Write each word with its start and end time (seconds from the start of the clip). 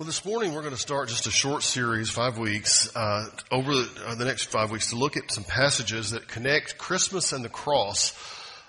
Well, 0.00 0.06
this 0.06 0.24
morning 0.24 0.54
we're 0.54 0.62
going 0.62 0.72
to 0.72 0.80
start 0.80 1.10
just 1.10 1.26
a 1.26 1.30
short 1.30 1.62
series, 1.62 2.08
five 2.08 2.38
weeks, 2.38 2.90
uh, 2.96 3.26
over 3.50 3.74
the, 3.74 3.90
uh, 4.06 4.14
the, 4.14 4.24
next 4.24 4.44
five 4.44 4.70
weeks 4.70 4.88
to 4.88 4.96
look 4.96 5.18
at 5.18 5.30
some 5.30 5.44
passages 5.44 6.12
that 6.12 6.26
connect 6.26 6.78
Christmas 6.78 7.34
and 7.34 7.44
the 7.44 7.50
cross. 7.50 8.18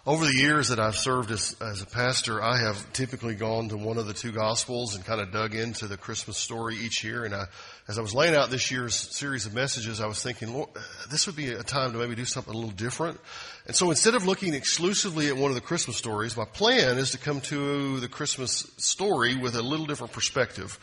Over 0.06 0.26
the 0.26 0.34
years 0.34 0.68
that 0.68 0.80
I've 0.82 0.98
served 0.98 1.32
as, 1.32 1.56
as 1.62 1.82
a 1.82 1.86
pastor, 1.86 2.44
I 2.44 2.58
have 2.58 2.92
typically 2.92 3.36
gone 3.36 3.70
to 3.70 3.78
one 3.78 3.98
of 3.98 4.08
the 4.08 4.14
two 4.14 4.34
Gospels 4.34 4.94
and 4.94 5.06
kind 5.06 5.22
of 5.22 5.32
dug 5.32 5.56
into 5.56 5.88
the 5.88 5.96
Christmas 5.96 6.38
story 6.38 6.76
each 6.76 7.02
year. 7.02 7.24
And 7.24 7.34
I, 7.34 7.46
as 7.88 7.98
I 7.98 8.02
was 8.02 8.14
laying 8.14 8.36
out 8.36 8.50
this 8.50 8.70
year's 8.70 8.94
series 8.94 9.46
of 9.46 9.54
messages, 9.54 10.02
I 10.02 10.08
was 10.08 10.22
thinking, 10.22 10.54
Lord, 10.54 10.72
this 11.10 11.28
would 11.28 11.38
be 11.38 11.54
a 11.54 11.64
time 11.64 11.94
to 11.94 12.00
maybe 12.00 12.16
do 12.16 12.26
something 12.26 12.54
a 12.54 12.58
little 12.58 12.72
different. 12.72 13.22
And 13.68 13.74
so 13.74 13.90
instead 13.90 14.16
of 14.16 14.28
looking 14.28 14.54
exclusively 14.54 15.30
at 15.30 15.38
one 15.38 15.50
of 15.50 15.56
the 15.56 15.62
Christmas 15.62 15.96
stories, 15.96 16.36
my 16.36 16.44
plan 16.44 16.98
is 16.98 17.12
to 17.12 17.18
come 17.18 17.40
to 17.42 18.02
the 18.02 18.10
Christmas 18.10 18.70
story 18.76 19.38
with 19.38 19.56
a 19.56 19.62
little 19.62 19.86
different 19.86 20.12
perspective 20.12 20.78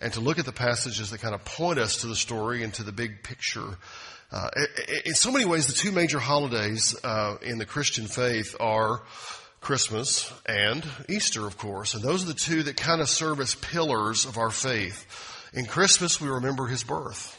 and 0.00 0.12
to 0.12 0.20
look 0.20 0.38
at 0.38 0.44
the 0.44 0.52
passages 0.52 1.10
that 1.10 1.20
kind 1.20 1.34
of 1.34 1.44
point 1.44 1.78
us 1.78 2.02
to 2.02 2.06
the 2.06 2.16
story 2.16 2.62
and 2.62 2.72
to 2.74 2.82
the 2.82 2.92
big 2.92 3.22
picture. 3.22 3.76
Uh, 4.30 4.50
in 5.04 5.14
so 5.14 5.32
many 5.32 5.44
ways, 5.44 5.66
the 5.66 5.72
two 5.72 5.90
major 5.90 6.18
holidays 6.18 6.94
uh, 7.02 7.36
in 7.42 7.58
the 7.58 7.64
Christian 7.64 8.06
faith 8.06 8.54
are 8.60 9.02
Christmas 9.60 10.32
and 10.46 10.84
Easter, 11.08 11.46
of 11.46 11.58
course, 11.58 11.94
and 11.94 12.02
those 12.02 12.24
are 12.24 12.28
the 12.28 12.34
two 12.34 12.62
that 12.64 12.76
kind 12.76 13.00
of 13.00 13.08
serve 13.08 13.40
as 13.40 13.54
pillars 13.54 14.24
of 14.24 14.38
our 14.38 14.50
faith. 14.50 15.06
In 15.52 15.66
Christmas, 15.66 16.20
we 16.20 16.28
remember 16.28 16.66
His 16.66 16.84
birth, 16.84 17.34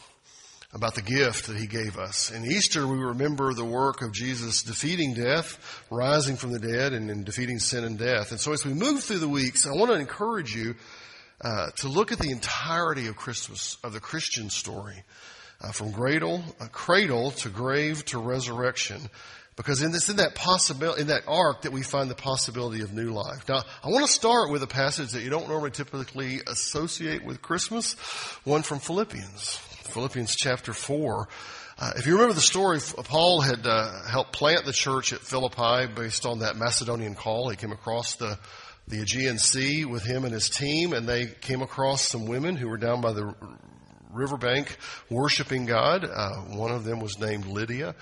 about 0.72 0.94
the 0.94 1.02
gift 1.02 1.46
that 1.46 1.56
He 1.56 1.66
gave 1.66 1.96
us. 1.96 2.30
In 2.30 2.44
Easter, 2.44 2.86
we 2.86 2.98
remember 2.98 3.54
the 3.54 3.64
work 3.64 4.02
of 4.02 4.12
Jesus 4.12 4.62
defeating 4.62 5.14
death, 5.14 5.84
rising 5.90 6.36
from 6.36 6.52
the 6.52 6.58
dead, 6.58 6.92
and, 6.92 7.10
and 7.10 7.24
defeating 7.24 7.58
sin 7.58 7.84
and 7.84 7.98
death. 7.98 8.32
And 8.32 8.40
so, 8.40 8.52
as 8.52 8.66
we 8.66 8.74
move 8.74 9.02
through 9.02 9.20
the 9.20 9.28
weeks, 9.28 9.66
I 9.66 9.70
want 9.70 9.90
to 9.90 9.98
encourage 9.98 10.54
you 10.54 10.74
uh, 11.40 11.70
to 11.78 11.88
look 11.88 12.12
at 12.12 12.18
the 12.18 12.30
entirety 12.30 13.06
of 13.06 13.16
Christmas, 13.16 13.78
of 13.82 13.92
the 13.92 14.00
Christian 14.00 14.50
story, 14.50 15.02
uh, 15.60 15.72
from 15.72 15.92
cradle, 15.92 16.42
uh, 16.60 16.66
cradle 16.72 17.30
to 17.32 17.48
grave 17.48 18.04
to 18.06 18.18
resurrection, 18.18 19.10
because 19.56 19.82
in 19.82 19.92
this, 19.92 20.08
in 20.08 20.16
that 20.16 20.34
possibility, 20.34 21.02
in 21.02 21.08
that 21.08 21.24
arc 21.26 21.62
that 21.62 21.72
we 21.72 21.82
find 21.82 22.10
the 22.10 22.14
possibility 22.14 22.80
of 22.80 22.94
new 22.94 23.10
life. 23.10 23.46
Now, 23.48 23.62
I 23.84 23.88
want 23.88 24.06
to 24.06 24.12
start 24.12 24.50
with 24.50 24.62
a 24.62 24.66
passage 24.66 25.12
that 25.12 25.22
you 25.22 25.28
don't 25.28 25.48
normally 25.48 25.70
typically 25.70 26.40
associate 26.46 27.24
with 27.24 27.42
Christmas, 27.42 27.94
one 28.44 28.62
from 28.62 28.78
Philippians, 28.78 29.56
Philippians 29.56 30.34
chapter 30.36 30.72
four. 30.72 31.28
Uh, 31.78 31.92
if 31.96 32.06
you 32.06 32.12
remember 32.12 32.34
the 32.34 32.40
story, 32.40 32.78
Paul 33.04 33.40
had 33.40 33.66
uh, 33.66 34.02
helped 34.06 34.32
plant 34.32 34.66
the 34.66 34.72
church 34.72 35.12
at 35.12 35.20
Philippi 35.20 35.92
based 35.94 36.26
on 36.26 36.40
that 36.40 36.56
Macedonian 36.56 37.14
call. 37.14 37.48
He 37.48 37.56
came 37.56 37.72
across 37.72 38.16
the 38.16 38.38
the 38.90 39.00
Aegean 39.00 39.38
Sea 39.38 39.84
with 39.84 40.02
him 40.02 40.24
and 40.24 40.32
his 40.32 40.50
team, 40.50 40.92
and 40.92 41.08
they 41.08 41.26
came 41.26 41.62
across 41.62 42.08
some 42.08 42.26
women 42.26 42.56
who 42.56 42.68
were 42.68 42.76
down 42.76 43.00
by 43.00 43.12
the 43.12 43.34
riverbank 44.12 44.76
worshiping 45.08 45.66
God. 45.66 46.04
Uh, 46.04 46.56
one 46.56 46.72
of 46.72 46.84
them 46.84 47.00
was 47.00 47.18
named 47.18 47.46
Lydia. 47.46 47.94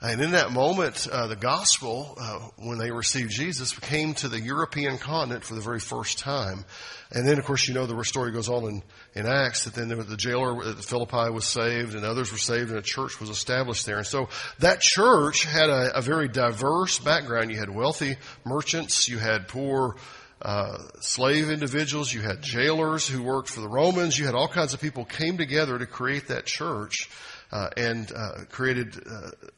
And 0.00 0.20
in 0.20 0.32
that 0.32 0.52
moment, 0.52 1.08
uh, 1.10 1.26
the 1.26 1.36
gospel, 1.36 2.14
uh, 2.20 2.38
when 2.58 2.76
they 2.76 2.90
received 2.90 3.30
Jesus, 3.30 3.76
came 3.78 4.12
to 4.14 4.28
the 4.28 4.38
European 4.38 4.98
continent 4.98 5.42
for 5.42 5.54
the 5.54 5.62
very 5.62 5.80
first 5.80 6.18
time. 6.18 6.66
And 7.10 7.26
then, 7.26 7.38
of 7.38 7.46
course, 7.46 7.66
you 7.66 7.72
know 7.72 7.86
the 7.86 8.04
story 8.04 8.30
goes 8.30 8.50
on 8.50 8.64
in, 8.64 8.82
in 9.14 9.26
Acts 9.26 9.64
that 9.64 9.74
then 9.74 9.88
the 9.88 10.16
jailer 10.16 10.68
at 10.68 10.84
Philippi 10.84 11.30
was 11.30 11.46
saved 11.46 11.94
and 11.94 12.04
others 12.04 12.30
were 12.30 12.38
saved 12.38 12.68
and 12.70 12.78
a 12.78 12.82
church 12.82 13.18
was 13.20 13.30
established 13.30 13.86
there. 13.86 13.98
And 13.98 14.06
so 14.06 14.28
that 14.58 14.80
church 14.80 15.44
had 15.44 15.70
a, 15.70 15.96
a 15.96 16.02
very 16.02 16.28
diverse 16.28 16.98
background. 16.98 17.50
You 17.50 17.58
had 17.58 17.74
wealthy 17.74 18.16
merchants, 18.44 19.08
you 19.08 19.18
had 19.18 19.48
poor 19.48 19.96
uh, 20.42 20.78
slave 21.00 21.50
individuals, 21.50 22.12
you 22.12 22.20
had 22.20 22.42
jailers 22.42 23.06
who 23.06 23.22
worked 23.22 23.48
for 23.48 23.60
the 23.60 23.68
Romans, 23.68 24.18
you 24.18 24.26
had 24.26 24.34
all 24.34 24.48
kinds 24.48 24.74
of 24.74 24.80
people 24.80 25.04
came 25.04 25.38
together 25.38 25.78
to 25.78 25.86
create 25.86 26.28
that 26.28 26.46
church. 26.46 27.08
Uh, 27.52 27.70
and 27.76 28.10
uh, 28.12 28.44
created 28.50 29.00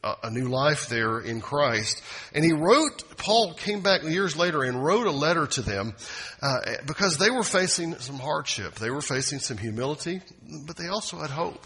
uh, 0.03 0.13
a 0.21 0.29
new 0.29 0.47
life 0.47 0.89
there 0.89 1.19
in 1.19 1.41
Christ. 1.41 2.03
And 2.35 2.45
he 2.45 2.53
wrote, 2.53 3.17
Paul 3.17 3.55
came 3.55 3.81
back 3.81 4.03
years 4.03 4.37
later 4.37 4.61
and 4.61 4.85
wrote 4.85 5.07
a 5.07 5.11
letter 5.11 5.47
to 5.47 5.63
them 5.63 5.95
uh, 6.39 6.59
because 6.85 7.17
they 7.17 7.31
were 7.31 7.41
facing 7.41 7.95
some 7.95 8.19
hardship. 8.19 8.75
They 8.75 8.91
were 8.91 9.01
facing 9.01 9.39
some 9.39 9.57
humility, 9.57 10.21
but 10.67 10.77
they 10.77 10.87
also 10.87 11.17
had 11.17 11.31
hope 11.31 11.65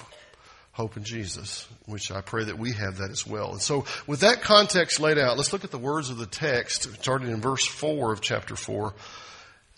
hope 0.73 0.97
in 0.97 1.03
Jesus, 1.03 1.67
which 1.85 2.11
I 2.11 2.21
pray 2.21 2.45
that 2.45 2.57
we 2.57 2.73
have 2.73 2.97
that 2.97 3.11
as 3.11 3.25
well. 3.25 3.51
And 3.51 3.61
so 3.61 3.85
with 4.07 4.21
that 4.21 4.41
context 4.41 4.99
laid 4.99 5.17
out, 5.17 5.37
let's 5.37 5.53
look 5.53 5.63
at 5.63 5.71
the 5.71 5.77
words 5.77 6.09
of 6.09 6.17
the 6.17 6.25
text, 6.25 6.91
starting 7.01 7.29
in 7.29 7.41
verse 7.41 7.65
4 7.65 8.11
of 8.11 8.21
chapter 8.21 8.55
4. 8.55 8.93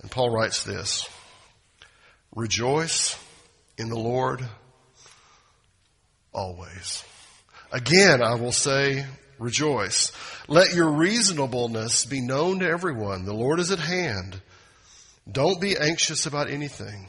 And 0.02 0.10
Paul 0.10 0.32
writes 0.32 0.64
this, 0.64 1.08
Rejoice 2.34 3.18
in 3.78 3.90
the 3.90 4.00
Lord 4.00 4.46
always. 6.34 7.04
Again, 7.72 8.22
I 8.22 8.36
will 8.36 8.52
say, 8.54 9.06
rejoice. 9.38 10.14
Let 10.48 10.74
your 10.74 10.92
reasonableness 10.92 12.06
be 12.06 12.22
known 12.22 12.60
to 12.60 12.68
everyone. 12.68 13.26
The 13.26 13.34
Lord 13.34 13.60
is 13.60 13.72
at 13.72 13.80
hand. 13.80 14.40
Don't 15.30 15.60
be 15.60 15.78
anxious 15.78 16.26
about 16.26 16.50
anything 16.50 17.08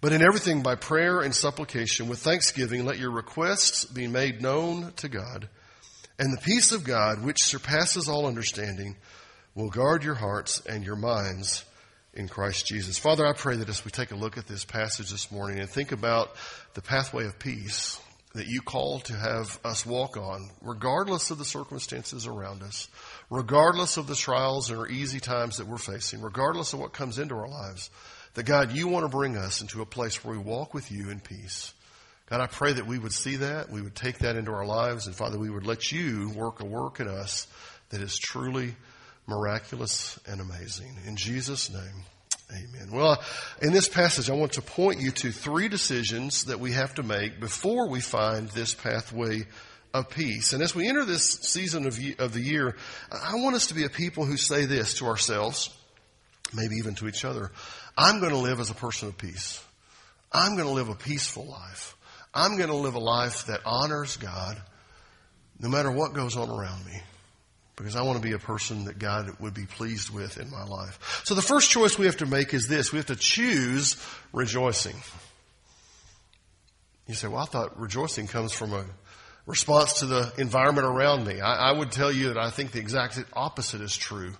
but 0.00 0.12
in 0.12 0.22
everything, 0.22 0.62
by 0.62 0.76
prayer 0.76 1.20
and 1.20 1.34
supplication, 1.34 2.08
with 2.08 2.20
thanksgiving, 2.20 2.84
let 2.84 2.98
your 2.98 3.10
requests 3.10 3.84
be 3.84 4.06
made 4.06 4.40
known 4.40 4.92
to 4.96 5.08
God. 5.08 5.48
And 6.18 6.32
the 6.32 6.42
peace 6.42 6.72
of 6.72 6.84
God, 6.84 7.22
which 7.22 7.44
surpasses 7.44 8.08
all 8.08 8.26
understanding, 8.26 8.96
will 9.54 9.70
guard 9.70 10.04
your 10.04 10.14
hearts 10.14 10.60
and 10.66 10.84
your 10.84 10.96
minds 10.96 11.64
in 12.14 12.28
Christ 12.28 12.66
Jesus. 12.66 12.98
Father, 12.98 13.26
I 13.26 13.32
pray 13.32 13.56
that 13.56 13.68
as 13.68 13.84
we 13.84 13.90
take 13.90 14.10
a 14.10 14.16
look 14.16 14.38
at 14.38 14.46
this 14.46 14.64
passage 14.64 15.10
this 15.10 15.30
morning 15.30 15.60
and 15.60 15.68
think 15.68 15.92
about 15.92 16.34
the 16.74 16.82
pathway 16.82 17.26
of 17.26 17.38
peace 17.38 18.00
that 18.34 18.46
you 18.46 18.62
call 18.62 19.00
to 19.00 19.12
have 19.12 19.58
us 19.64 19.84
walk 19.84 20.16
on, 20.16 20.50
regardless 20.60 21.30
of 21.30 21.38
the 21.38 21.44
circumstances 21.44 22.26
around 22.26 22.62
us, 22.62 22.88
regardless 23.28 23.96
of 23.96 24.06
the 24.06 24.14
trials 24.14 24.70
or 24.70 24.88
easy 24.88 25.20
times 25.20 25.56
that 25.56 25.66
we're 25.66 25.78
facing, 25.78 26.20
regardless 26.20 26.72
of 26.72 26.78
what 26.78 26.92
comes 26.92 27.18
into 27.18 27.34
our 27.34 27.48
lives, 27.48 27.90
that 28.34 28.44
God, 28.44 28.72
you 28.72 28.88
want 28.88 29.04
to 29.04 29.08
bring 29.08 29.36
us 29.36 29.60
into 29.60 29.82
a 29.82 29.86
place 29.86 30.24
where 30.24 30.36
we 30.36 30.42
walk 30.42 30.74
with 30.74 30.90
you 30.90 31.10
in 31.10 31.20
peace. 31.20 31.74
God, 32.28 32.40
I 32.40 32.46
pray 32.46 32.72
that 32.72 32.86
we 32.86 32.98
would 32.98 33.12
see 33.12 33.36
that, 33.36 33.70
we 33.70 33.82
would 33.82 33.96
take 33.96 34.18
that 34.18 34.36
into 34.36 34.52
our 34.52 34.64
lives, 34.64 35.06
and 35.06 35.16
Father, 35.16 35.38
we 35.38 35.50
would 35.50 35.66
let 35.66 35.90
you 35.90 36.30
work 36.30 36.60
a 36.60 36.64
work 36.64 37.00
in 37.00 37.08
us 37.08 37.48
that 37.90 38.00
is 38.00 38.16
truly 38.16 38.76
miraculous 39.26 40.18
and 40.26 40.40
amazing. 40.40 40.96
In 41.06 41.16
Jesus' 41.16 41.70
name, 41.72 42.04
amen. 42.50 42.90
Well, 42.92 43.12
uh, 43.12 43.16
in 43.62 43.72
this 43.72 43.88
passage, 43.88 44.30
I 44.30 44.34
want 44.34 44.52
to 44.52 44.62
point 44.62 45.00
you 45.00 45.10
to 45.10 45.32
three 45.32 45.68
decisions 45.68 46.44
that 46.44 46.60
we 46.60 46.72
have 46.72 46.94
to 46.94 47.02
make 47.02 47.40
before 47.40 47.88
we 47.88 48.00
find 48.00 48.48
this 48.48 48.74
pathway 48.74 49.46
of 49.92 50.08
peace. 50.08 50.52
And 50.52 50.62
as 50.62 50.74
we 50.74 50.88
enter 50.88 51.04
this 51.04 51.24
season 51.24 51.86
of, 51.86 51.98
of 52.20 52.32
the 52.32 52.40
year, 52.40 52.76
I 53.10 53.34
want 53.36 53.56
us 53.56 53.66
to 53.68 53.74
be 53.74 53.84
a 53.84 53.90
people 53.90 54.24
who 54.24 54.36
say 54.36 54.66
this 54.66 54.94
to 54.94 55.06
ourselves, 55.06 55.76
maybe 56.54 56.76
even 56.76 56.94
to 56.96 57.08
each 57.08 57.24
other. 57.24 57.50
I'm 57.96 58.20
going 58.20 58.32
to 58.32 58.38
live 58.38 58.60
as 58.60 58.70
a 58.70 58.74
person 58.74 59.08
of 59.08 59.18
peace. 59.18 59.62
I'm 60.32 60.54
going 60.56 60.68
to 60.68 60.74
live 60.74 60.88
a 60.88 60.94
peaceful 60.94 61.46
life. 61.46 61.96
I'm 62.32 62.56
going 62.56 62.70
to 62.70 62.76
live 62.76 62.94
a 62.94 63.00
life 63.00 63.46
that 63.46 63.60
honors 63.64 64.16
God 64.16 64.60
no 65.58 65.68
matter 65.68 65.90
what 65.90 66.14
goes 66.14 66.36
on 66.36 66.48
around 66.48 66.84
me. 66.86 67.00
Because 67.76 67.96
I 67.96 68.02
want 68.02 68.20
to 68.20 68.22
be 68.22 68.34
a 68.34 68.38
person 68.38 68.84
that 68.84 68.98
God 68.98 69.34
would 69.40 69.54
be 69.54 69.64
pleased 69.64 70.10
with 70.10 70.38
in 70.38 70.50
my 70.50 70.64
life. 70.64 71.22
So 71.24 71.34
the 71.34 71.42
first 71.42 71.70
choice 71.70 71.98
we 71.98 72.06
have 72.06 72.18
to 72.18 72.26
make 72.26 72.52
is 72.52 72.68
this. 72.68 72.92
We 72.92 72.98
have 72.98 73.06
to 73.06 73.16
choose 73.16 73.96
rejoicing. 74.32 74.96
You 77.06 77.14
say, 77.14 77.28
well, 77.28 77.42
I 77.42 77.46
thought 77.46 77.80
rejoicing 77.80 78.26
comes 78.26 78.52
from 78.52 78.74
a 78.74 78.84
response 79.46 80.00
to 80.00 80.06
the 80.06 80.32
environment 80.36 80.86
around 80.86 81.26
me. 81.26 81.40
I, 81.40 81.70
I 81.70 81.72
would 81.72 81.90
tell 81.90 82.12
you 82.12 82.28
that 82.28 82.38
I 82.38 82.50
think 82.50 82.72
the 82.72 82.80
exact 82.80 83.18
opposite 83.32 83.80
is 83.80 83.96
true 83.96 84.34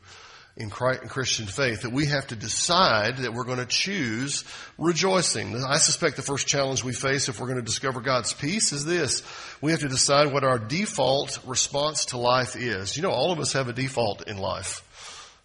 in 0.56 0.68
Christian 0.68 1.46
faith 1.46 1.82
that 1.82 1.92
we 1.92 2.06
have 2.06 2.26
to 2.26 2.36
decide 2.36 3.18
that 3.18 3.32
we're 3.32 3.44
going 3.44 3.58
to 3.58 3.66
choose 3.66 4.44
rejoicing. 4.78 5.56
I 5.64 5.78
suspect 5.78 6.16
the 6.16 6.22
first 6.22 6.46
challenge 6.46 6.84
we 6.84 6.92
face 6.92 7.28
if 7.28 7.40
we're 7.40 7.46
going 7.46 7.58
to 7.58 7.64
discover 7.64 8.00
God's 8.00 8.32
peace 8.34 8.72
is 8.72 8.84
this. 8.84 9.22
We 9.60 9.70
have 9.70 9.80
to 9.80 9.88
decide 9.88 10.32
what 10.32 10.44
our 10.44 10.58
default 10.58 11.38
response 11.46 12.06
to 12.06 12.18
life 12.18 12.56
is. 12.56 12.96
You 12.96 13.02
know, 13.02 13.10
all 13.10 13.32
of 13.32 13.38
us 13.38 13.52
have 13.52 13.68
a 13.68 13.72
default 13.72 14.28
in 14.28 14.38
life. 14.38 14.86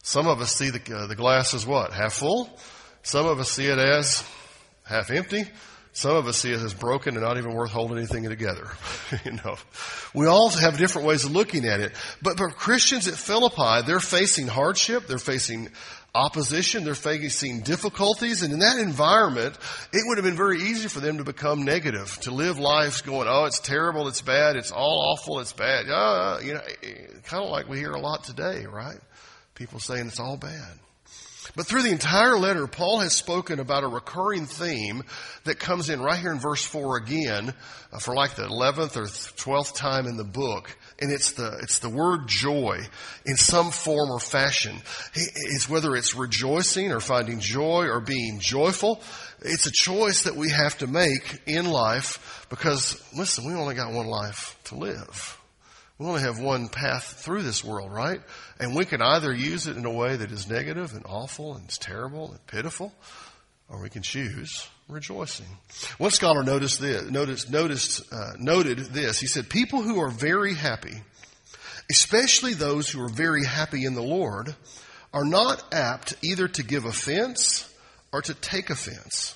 Some 0.04 0.28
of 0.28 0.42
us 0.42 0.56
see 0.56 0.70
the, 0.70 0.96
uh, 0.96 1.08
the 1.08 1.16
glass 1.16 1.54
as 1.54 1.66
what? 1.66 1.94
Half 1.94 2.14
full. 2.14 2.50
Some 3.04 3.26
of 3.26 3.40
us 3.40 3.52
see 3.52 3.68
it 3.68 3.78
as 3.78 4.24
half 4.84 5.12
empty. 5.12 5.46
Some 5.96 6.18
of 6.18 6.28
us 6.28 6.36
see 6.36 6.52
it 6.52 6.60
as 6.60 6.74
broken 6.74 7.16
and 7.16 7.24
not 7.24 7.38
even 7.38 7.54
worth 7.54 7.72
holding 7.72 7.98
anything 7.98 8.24
together. 8.26 8.68
you 9.24 9.32
know, 9.32 9.56
we 10.14 10.28
all 10.28 10.50
have 10.50 10.78
different 10.78 11.08
ways 11.08 11.24
of 11.24 11.32
looking 11.32 11.64
at 11.64 11.80
it. 11.80 11.94
But, 12.22 12.36
but 12.36 12.58
Christians 12.58 13.08
at 13.08 13.14
Philippi, 13.14 13.88
they're 13.88 14.02
facing 14.02 14.48
hardship, 14.48 15.08
they're 15.08 15.18
facing 15.18 15.70
opposition, 16.14 16.84
they're 16.84 16.96
facing 16.96 17.62
difficulties, 17.62 18.44
and 18.44 18.52
in 18.52 18.60
that 18.60 18.78
environment, 18.78 19.58
it 19.94 20.02
would 20.06 20.18
have 20.18 20.26
been 20.26 20.36
very 20.36 20.64
easy 20.64 20.90
for 20.90 21.00
them 21.00 21.20
to 21.20 21.24
become 21.24 21.64
negative, 21.64 22.20
to 22.24 22.32
live 22.32 22.60
lives 22.60 23.02
going, 23.02 23.30
oh, 23.30 23.46
it's 23.46 23.62
terrible, 23.62 24.10
it's 24.10 24.22
bad, 24.22 24.58
it's 24.58 24.72
all 24.74 25.14
awful, 25.14 25.40
it's 25.40 25.54
bad. 25.54 25.90
Uh, 25.90 26.40
you 26.44 26.56
know, 26.56 26.62
kind 27.24 27.42
of 27.42 27.50
like 27.50 27.70
we 27.70 27.78
hear 27.78 27.92
a 27.92 28.02
lot 28.02 28.26
today, 28.26 28.66
right? 28.66 29.00
People 29.54 29.80
saying 29.80 30.08
it's 30.08 30.20
all 30.20 30.36
bad. 30.36 30.78
But 31.56 31.68
through 31.68 31.84
the 31.84 31.92
entire 31.92 32.38
letter, 32.38 32.68
Paul 32.68 33.00
has 33.00 33.14
spoken 33.14 33.60
about 33.60 33.84
a 33.84 33.88
recurring 33.88 34.46
theme 34.46 35.04
that 35.44 35.60
comes 35.60 35.90
in 35.90 36.02
right 36.02 36.20
here 36.20 36.32
in 36.32 36.40
verse 36.40 36.66
4 36.66 36.98
again 36.98 37.54
uh, 37.92 38.00
for 38.00 38.16
like 38.16 38.36
the 38.36 38.44
11th 38.44 38.98
or 38.98 39.04
12th 39.04 39.76
time 39.76 40.08
in 40.08 40.18
the 40.18 40.24
book. 40.24 40.76
And 41.00 41.12
it's 41.12 41.34
the, 41.34 41.60
it's 41.62 41.80
the 41.80 41.90
word 41.90 42.28
joy 42.28 42.80
in 43.26 43.36
some 43.36 43.72
form 43.72 44.10
or 44.10 44.20
fashion. 44.20 44.82
It's 45.14 45.70
whether 45.70 45.96
it's 45.96 46.16
rejoicing 46.16 46.92
or 46.92 47.00
finding 47.00 47.40
joy 47.40 47.88
or 47.88 48.00
being 48.00 48.40
joyful. 48.40 49.02
It's 49.42 49.66
a 49.66 49.72
choice 49.72 50.24
that 50.24 50.36
we 50.36 50.50
have 50.50 50.78
to 50.80 50.88
make 50.88 51.42
in 51.46 51.66
life 51.66 52.46
because, 52.50 53.02
listen, 53.16 53.46
we 53.46 53.54
only 53.54 53.76
got 53.76 53.92
one 53.92 54.08
life 54.08 54.58
to 54.66 54.76
live. 54.76 55.40
We 55.98 56.06
only 56.08 56.22
have 56.22 56.40
one 56.40 56.68
path 56.68 57.22
through 57.24 57.44
this 57.44 57.64
world, 57.64 57.92
right? 57.94 58.22
And 58.60 58.76
we 58.76 58.84
can 58.86 59.02
either 59.02 59.34
use 59.34 59.68
it 59.68 59.78
in 59.78 59.86
a 59.86 59.92
way 59.92 60.18
that 60.18 60.32
is 60.32 60.50
negative 60.50 60.94
and 60.94 61.06
awful 61.06 61.56
and 61.56 61.70
terrible 61.70 62.32
and 62.32 62.48
pitiful, 62.48 62.94
or 63.70 63.82
we 63.82 63.90
can 63.90 64.02
choose 64.02 64.68
rejoicing. 64.90 65.48
One 65.98 66.12
scholar 66.12 66.44
noticed 66.44 66.82
this, 66.82 67.10
noticed, 67.10 67.50
noticed, 67.50 68.14
uh, 68.14 68.34
noted 68.38 68.80
this. 68.80 69.20
He 69.20 69.28
said, 69.28 69.50
people 69.50 69.82
who 69.82 70.02
are 70.02 70.10
very 70.10 70.54
happy, 70.54 71.02
especially 71.90 72.54
those 72.54 72.90
who 72.90 73.02
are 73.02 73.10
very 73.10 73.46
happy 73.46 73.86
in 73.86 73.96
the 73.96 74.04
Lord, 74.04 74.54
are 75.14 75.26
not 75.26 75.64
apt 75.74 76.14
either 76.22 76.50
to 76.50 76.64
give 76.64 76.84
offense 76.84 77.74
or 78.12 78.22
to 78.22 78.34
take 78.34 78.70
offense. 78.70 79.36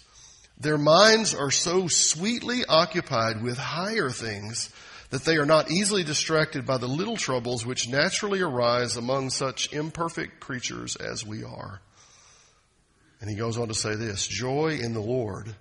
Their 0.60 0.78
minds 0.78 1.34
are 1.34 1.52
so 1.52 1.88
sweetly 1.88 2.66
occupied 2.68 3.42
with 3.42 3.58
higher 3.58 4.10
things 4.10 4.70
that 5.10 5.24
they 5.24 5.38
are 5.38 5.46
not 5.46 5.72
easily 5.72 6.04
distracted 6.04 6.66
by 6.66 6.78
the 6.78 6.88
little 6.88 7.18
troubles 7.18 7.66
which 7.66 7.90
naturally 7.90 8.42
arise 8.42 8.96
among 8.96 9.30
such 9.30 9.74
imperfect 9.74 10.40
creatures 10.40 10.96
as 10.96 11.26
we 11.26 11.44
are. 11.44 11.82
And 13.22 13.30
he 13.30 13.36
goes 13.36 13.58
on 13.58 13.68
to 13.68 13.74
say 13.74 13.96
this 13.96 14.28
joy 14.28 14.80
in 14.82 14.94
the 14.94 15.02
Lord 15.02 15.54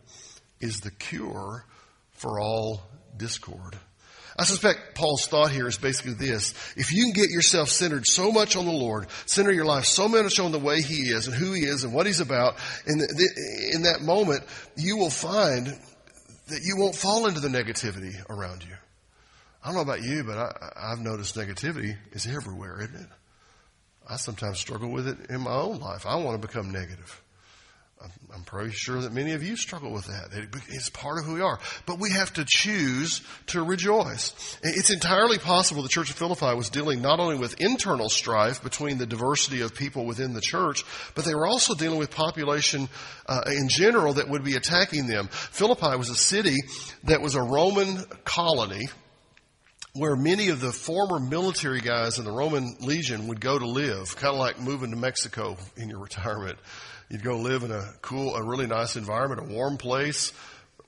is 0.60 0.80
the 0.80 0.90
cure 0.90 1.64
for 2.12 2.40
all 2.40 2.82
discord. 3.16 3.76
I 4.38 4.44
suspect 4.44 4.94
Paul's 4.94 5.26
thought 5.26 5.50
here 5.50 5.66
is 5.66 5.78
basically 5.78 6.12
this. 6.12 6.54
If 6.76 6.92
you 6.92 7.04
can 7.04 7.12
get 7.12 7.30
yourself 7.30 7.70
centered 7.70 8.06
so 8.06 8.30
much 8.30 8.54
on 8.54 8.66
the 8.66 8.72
Lord, 8.72 9.08
center 9.26 9.50
your 9.50 9.64
life 9.64 9.84
so 9.84 10.08
much 10.08 10.38
on 10.38 10.52
the 10.52 10.60
way 10.60 10.80
He 10.80 11.08
is 11.08 11.26
and 11.26 11.34
who 11.34 11.52
He 11.52 11.62
is 11.62 11.82
and 11.82 11.92
what 11.92 12.06
He's 12.06 12.20
about, 12.20 12.54
in, 12.86 12.98
the, 12.98 13.70
in 13.74 13.82
that 13.82 14.02
moment, 14.02 14.44
you 14.76 14.96
will 14.96 15.10
find 15.10 15.66
that 15.66 16.60
you 16.62 16.76
won't 16.76 16.94
fall 16.94 17.26
into 17.26 17.40
the 17.40 17.48
negativity 17.48 18.14
around 18.30 18.62
you. 18.62 18.74
I 19.62 19.68
don't 19.68 19.76
know 19.76 19.82
about 19.82 20.02
you, 20.02 20.24
but 20.24 20.38
I, 20.38 20.92
I've 20.92 21.00
noticed 21.00 21.34
negativity 21.34 21.96
is 22.12 22.26
everywhere, 22.26 22.80
isn't 22.80 22.94
it? 22.94 23.08
I 24.08 24.16
sometimes 24.16 24.58
struggle 24.58 24.90
with 24.90 25.06
it 25.06 25.30
in 25.30 25.42
my 25.42 25.52
own 25.52 25.80
life. 25.80 26.06
I 26.06 26.16
want 26.16 26.40
to 26.40 26.46
become 26.46 26.70
negative. 26.70 27.22
I'm 28.32 28.44
pretty 28.44 28.70
sure 28.70 29.00
that 29.00 29.12
many 29.12 29.32
of 29.32 29.42
you 29.42 29.56
struggle 29.56 29.92
with 29.92 30.06
that. 30.06 30.28
It's 30.68 30.88
part 30.90 31.18
of 31.18 31.24
who 31.24 31.34
we 31.34 31.40
are. 31.40 31.58
But 31.84 31.98
we 31.98 32.10
have 32.10 32.32
to 32.34 32.44
choose 32.46 33.22
to 33.48 33.62
rejoice. 33.62 34.58
It's 34.62 34.90
entirely 34.90 35.38
possible 35.38 35.82
the 35.82 35.88
Church 35.88 36.10
of 36.10 36.16
Philippi 36.16 36.54
was 36.54 36.70
dealing 36.70 37.02
not 37.02 37.18
only 37.18 37.36
with 37.36 37.60
internal 37.60 38.08
strife 38.08 38.62
between 38.62 38.98
the 38.98 39.06
diversity 39.06 39.62
of 39.62 39.74
people 39.74 40.06
within 40.06 40.32
the 40.32 40.40
church, 40.40 40.84
but 41.16 41.24
they 41.24 41.34
were 41.34 41.46
also 41.46 41.74
dealing 41.74 41.98
with 41.98 42.10
population 42.10 42.88
uh, 43.26 43.42
in 43.48 43.68
general 43.68 44.14
that 44.14 44.28
would 44.28 44.44
be 44.44 44.54
attacking 44.54 45.08
them. 45.08 45.26
Philippi 45.28 45.96
was 45.96 46.08
a 46.10 46.16
city 46.16 46.56
that 47.04 47.20
was 47.20 47.34
a 47.34 47.42
Roman 47.42 48.04
colony 48.24 48.88
where 49.94 50.16
many 50.16 50.48
of 50.48 50.60
the 50.60 50.72
former 50.72 51.18
military 51.18 51.80
guys 51.80 52.18
in 52.18 52.24
the 52.24 52.32
Roman 52.32 52.76
legion 52.80 53.28
would 53.28 53.40
go 53.40 53.58
to 53.58 53.66
live, 53.66 54.14
kind 54.16 54.34
of 54.34 54.38
like 54.38 54.60
moving 54.60 54.90
to 54.90 54.96
Mexico 54.96 55.56
in 55.76 55.88
your 55.88 55.98
retirement. 56.02 56.58
You'd 57.08 57.24
go 57.24 57.38
live 57.38 57.62
in 57.62 57.70
a 57.70 57.92
cool, 58.02 58.34
a 58.34 58.42
really 58.42 58.66
nice 58.66 58.96
environment, 58.96 59.50
a 59.50 59.54
warm 59.54 59.78
place 59.78 60.32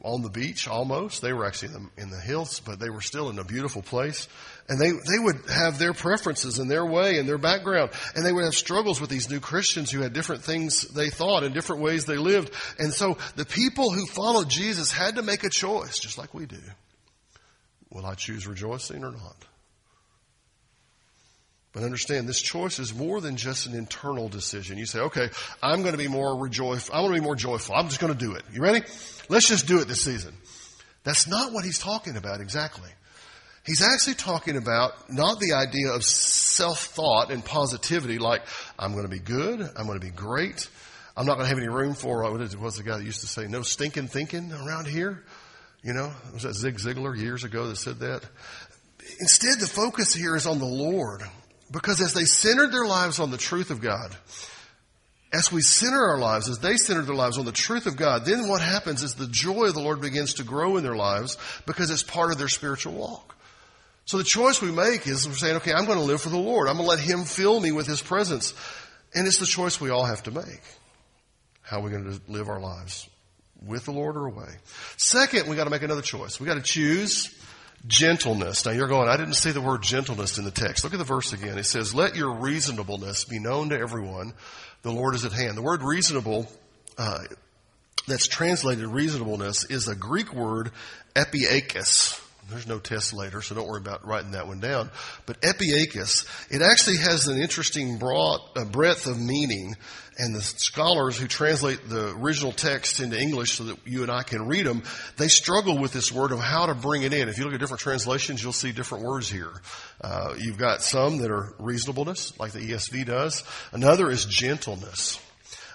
on 0.03 0.23
the 0.23 0.29
beach 0.29 0.69
almost. 0.69 1.23
They 1.23 1.33
were 1.33 1.47
actually 1.47 1.75
in 1.75 1.91
the, 1.97 2.03
in 2.03 2.11
the 2.11 2.21
hills, 2.21 2.61
but 2.61 2.79
they 2.79 2.91
were 2.91 3.01
still 3.01 3.31
in 3.31 3.39
a 3.39 3.45
beautiful 3.45 3.83
place. 3.83 4.29
And 4.69 4.81
they, 4.81 4.91
they 4.91 5.19
would 5.19 5.37
have 5.51 5.79
their 5.79 5.93
preferences 5.93 6.59
and 6.59 6.71
their 6.71 6.85
way 6.85 7.19
and 7.19 7.29
their 7.29 7.39
background. 7.39 7.91
And 8.15 8.25
they 8.25 8.33
would 8.33 8.45
have 8.45 8.55
struggles 8.55 9.01
with 9.01 9.11
these 9.11 9.31
new 9.31 9.41
Christians 9.41 9.91
who 9.91 10.01
had 10.01 10.13
different 10.13 10.45
things 10.45 10.83
they 10.83 11.11
thought 11.11 11.43
and 11.43 11.55
different 11.55 11.83
ways 11.83 12.05
they 12.05 12.19
lived. 12.19 12.53
And 12.79 12.93
so 12.93 13.19
the 13.37 13.45
people 13.45 13.91
who 13.91 14.07
followed 14.07 14.49
Jesus 14.49 14.93
had 14.93 15.17
to 15.17 15.23
make 15.23 15.45
a 15.45 15.51
choice, 15.51 15.99
just 15.99 16.19
like 16.19 16.35
we 16.35 16.47
do. 16.47 16.61
Will 17.91 18.07
I 18.07 18.15
choose 18.15 18.47
rejoicing 18.47 19.05
or 19.05 19.11
not? 19.11 19.37
But 21.73 21.85
understand, 21.85 22.29
this 22.29 22.41
choice 22.41 22.81
is 22.81 22.93
more 22.93 23.21
than 23.21 23.37
just 23.37 23.67
an 23.67 23.75
internal 23.75 24.29
decision. 24.29 24.77
You 24.77 24.87
say, 24.87 25.01
okay, 25.01 25.29
I'm 25.63 25.83
going 25.83 25.93
to 25.93 25.99
be 25.99 26.09
more 26.09 26.37
rejoiceful. 26.37 26.95
I 26.95 27.01
want 27.01 27.15
to 27.15 27.21
be 27.21 27.25
more 27.25 27.37
joyful. 27.37 27.77
I'm 27.77 27.87
just 27.87 28.01
going 28.01 28.13
to 28.13 28.19
do 28.19 28.35
it. 28.35 28.43
You 28.53 28.61
ready? 28.61 28.81
Let's 29.29 29.49
just 29.49 29.69
do 29.69 29.81
it 29.81 29.87
this 29.87 30.03
season. 30.03 30.35
That's 31.05 31.29
not 31.29 31.53
what 31.53 31.65
he's 31.65 31.79
talking 31.79 32.17
about 32.17 32.41
exactly. 32.41 32.91
He's 33.65 33.83
actually 33.83 34.15
talking 34.15 34.57
about 34.57 35.13
not 35.13 35.39
the 35.39 35.53
idea 35.53 35.93
of 35.93 36.03
self-thought 36.03 37.31
and 37.31 37.45
positivity 37.45 38.19
like, 38.19 38.43
I'm 38.79 38.93
going 38.93 39.05
to 39.05 39.11
be 39.11 39.21
good. 39.21 39.61
I'm 39.61 39.87
going 39.87 40.01
to 40.01 40.05
be 40.05 40.11
great. 40.11 40.69
I'm 41.17 41.25
not 41.25 41.35
going 41.35 41.45
to 41.45 41.49
have 41.51 41.59
any 41.59 41.69
room 41.69 41.95
for, 41.95 42.23
what 42.23 42.41
was 42.61 42.77
the 42.77 42.83
guy 42.83 42.99
that 42.99 43.05
used 43.05 43.21
to 43.21 43.29
say, 43.29 43.47
no 43.47 43.63
stinking 43.63 44.09
thinking 44.09 44.53
around 44.53 44.89
here? 44.89 45.23
You 45.83 45.95
know, 45.95 46.13
was 46.35 46.43
that 46.43 46.55
Zig 46.55 46.77
Ziglar 46.77 47.19
years 47.19 47.45
ago 47.45 47.69
that 47.69 47.77
said 47.77 48.01
that? 48.01 48.23
Instead, 49.19 49.61
the 49.61 49.67
focus 49.67 50.15
here 50.15 50.37
is 50.37 50.47
on 50.47 50.59
the 50.59 50.67
Lord. 50.67 51.23
Because 51.71 52.01
as 52.01 52.15
they 52.15 52.25
centered 52.25 52.73
their 52.73 52.85
lives 52.85 53.21
on 53.21 53.31
the 53.31 53.39
truth 53.39 53.71
of 53.71 53.81
God, 53.81 54.15
as 55.33 55.53
we 55.53 55.63
center 55.63 56.09
our 56.09 56.19
lives, 56.19 56.49
as 56.49 56.59
they 56.59 56.77
center 56.77 57.03
their 57.03 57.15
lives 57.15 57.39
on 57.39 57.45
the 57.45 57.53
truth 57.53 57.87
of 57.87 57.97
God, 57.97 58.25
then 58.25 58.49
what 58.49 58.61
happens 58.61 59.03
is 59.03 59.15
the 59.15 59.29
joy 59.29 59.67
of 59.67 59.75
the 59.75 59.81
Lord 59.81 60.01
begins 60.01 60.35
to 60.35 60.43
grow 60.43 60.77
in 60.77 60.83
their 60.83 60.97
lives 60.97 61.39
because 61.67 61.91
it's 61.91 62.03
part 62.03 62.33
of 62.33 62.39
their 62.39 62.49
spiritual 62.49 62.95
walk. 62.95 63.37
So 64.05 64.19
the 64.19 64.25
choice 64.25 64.61
we 64.61 64.73
make 64.73 65.07
is 65.07 65.29
we're 65.29 65.35
saying, 65.35 65.57
okay, 65.57 65.73
I'm 65.73 65.87
going 65.87 65.99
to 65.99 66.05
live 66.05 66.21
for 66.21 66.31
the 66.31 66.39
Lord. 66.39 66.67
I'm 66.67 66.77
going 66.77 66.89
to 66.89 66.91
let 66.97 66.99
Him 66.99 67.25
fill 67.25 67.61
me 67.61 67.71
with 67.71 67.87
His 67.87 68.03
presence. 68.03 68.55
And 69.15 69.27
it's 69.27 69.39
the 69.39 69.47
choice 69.47 69.81
we 69.81 69.91
all 69.91 70.05
have 70.05 70.25
to 70.25 70.33
make. 70.33 70.63
How 71.63 71.79
are 71.79 71.83
we 71.83 71.91
going 71.91 72.11
to 72.11 72.21
live 72.33 72.49
our 72.49 72.61
lives? 72.61 73.09
With 73.67 73.85
the 73.85 73.93
Lord 73.93 74.17
or 74.17 74.27
away. 74.27 74.49
Second, 74.97 75.49
we 75.49 75.57
got 75.57 75.65
to 75.65 75.71
make 75.71 75.83
another 75.83 76.03
choice. 76.03 76.41
We 76.41 76.47
got 76.47 76.55
to 76.55 76.63
choose 76.63 77.35
gentleness. 77.87 78.65
Now 78.65 78.73
you're 78.73 78.89
going, 78.89 79.09
I 79.09 79.17
didn't 79.17 79.35
see 79.35 79.51
the 79.51 79.61
word 79.61 79.83
gentleness 79.83 80.39
in 80.39 80.45
the 80.45 80.51
text. 80.51 80.85
Look 80.85 80.95
at 80.95 80.99
the 80.99 81.05
verse 81.05 81.33
again. 81.33 81.59
It 81.59 81.67
says, 81.67 81.95
let 81.95 82.17
your 82.17 82.33
reasonableness 82.33 83.25
be 83.25 83.39
known 83.39 83.71
to 83.71 83.79
everyone. 83.79 84.33
The 84.83 84.93
Lord 84.93 85.15
is 85.15 85.25
at 85.25 85.33
hand. 85.33 85.57
The 85.57 85.63
word 85.63 85.83
reasonable, 85.83 86.51
uh, 86.97 87.19
that's 88.07 88.27
translated 88.27 88.87
reasonableness 88.87 89.65
is 89.65 89.89
a 89.89 89.95
Greek 89.95 90.33
word, 90.33 90.71
epieikes. 91.15 92.19
There's 92.51 92.67
no 92.67 92.79
test 92.79 93.13
later, 93.13 93.43
so 93.43 93.55
don't 93.55 93.69
worry 93.69 93.81
about 93.81 94.07
writing 94.07 94.33
that 94.33 94.47
one 94.47 94.61
down. 94.61 94.91
But 95.27 95.41
epieikes, 95.41 96.27
it 96.51 96.63
actually 96.63 96.99
has 96.99 97.29
an 97.29 97.41
interesting 97.41 97.99
broad, 97.99 98.41
uh, 98.57 98.65
breadth 98.65 99.07
of 99.07 99.19
meaning 99.21 99.77
and 100.21 100.35
the 100.35 100.43
scholars 100.43 101.17
who 101.17 101.27
translate 101.27 101.89
the 101.89 102.11
original 102.11 102.53
text 102.53 103.01
into 103.01 103.19
English 103.19 103.53
so 103.53 103.65
that 103.65 103.79
you 103.87 104.03
and 104.03 104.13
I 104.13 104.23
can 104.23 104.47
read 104.47 104.67
them, 104.67 104.83
they 105.17 105.29
struggle 105.29 105.79
with 105.79 105.93
this 105.93 106.13
word 106.13 106.31
of 106.31 106.41
how 106.41 106.67
to 106.67 106.75
bring 106.75 107.03
it 107.05 107.15
in. 107.15 107.31
If 107.31 107.39
you 107.39 107.45
look 107.45 107.55
at 107.55 107.61
different 107.61 107.81
translations, 107.81 108.43
you'll 108.43 108.53
see 108.53 108.71
different 108.71 109.05
words 109.05 109.31
here. 109.31 109.51
Uh, 110.01 110.35
you've 110.39 110.59
got 110.59 110.83
some 110.83 111.19
that 111.19 111.31
are 111.31 111.55
reasonableness, 111.59 112.39
like 112.39 112.53
the 112.53 112.61
ESV 112.61 113.07
does. 113.07 113.45
Another 113.73 114.11
is 114.11 114.27
gentleness. 114.27 115.19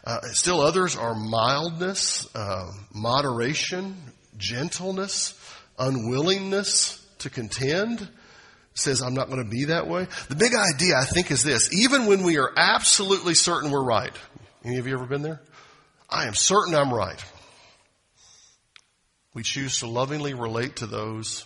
Uh, 0.04 0.22
still 0.34 0.62
others 0.62 0.96
are 0.96 1.16
mildness, 1.16 2.28
uh, 2.36 2.72
moderation, 2.94 3.96
gentleness, 4.38 5.34
unwillingness 5.78 7.06
to 7.20 7.30
contend 7.30 8.08
says, 8.74 9.02
I'm 9.02 9.14
not 9.14 9.30
going 9.30 9.44
to 9.44 9.50
be 9.50 9.66
that 9.66 9.88
way. 9.88 10.08
The 10.30 10.36
big 10.36 10.54
idea, 10.54 10.96
I 10.98 11.06
think, 11.06 11.32
is 11.32 11.44
this. 11.44 11.74
Even 11.74 12.06
when 12.06 12.24
we 12.24 12.38
are 12.38 12.52
absolutely 12.56 13.34
certain 13.34 13.72
we're 13.72 13.84
right, 13.84 14.14
any 14.64 14.78
of 14.78 14.88
you 14.88 14.94
ever 14.94 15.06
been 15.06 15.22
there? 15.22 15.42
I 16.10 16.28
am 16.28 16.34
certain 16.34 16.76
I'm 16.76 16.94
right. 16.94 17.24
We 19.34 19.44
choose 19.44 19.80
to 19.80 19.88
lovingly 19.88 20.34
relate 20.34 20.78
to 20.78 20.88
those 20.88 21.46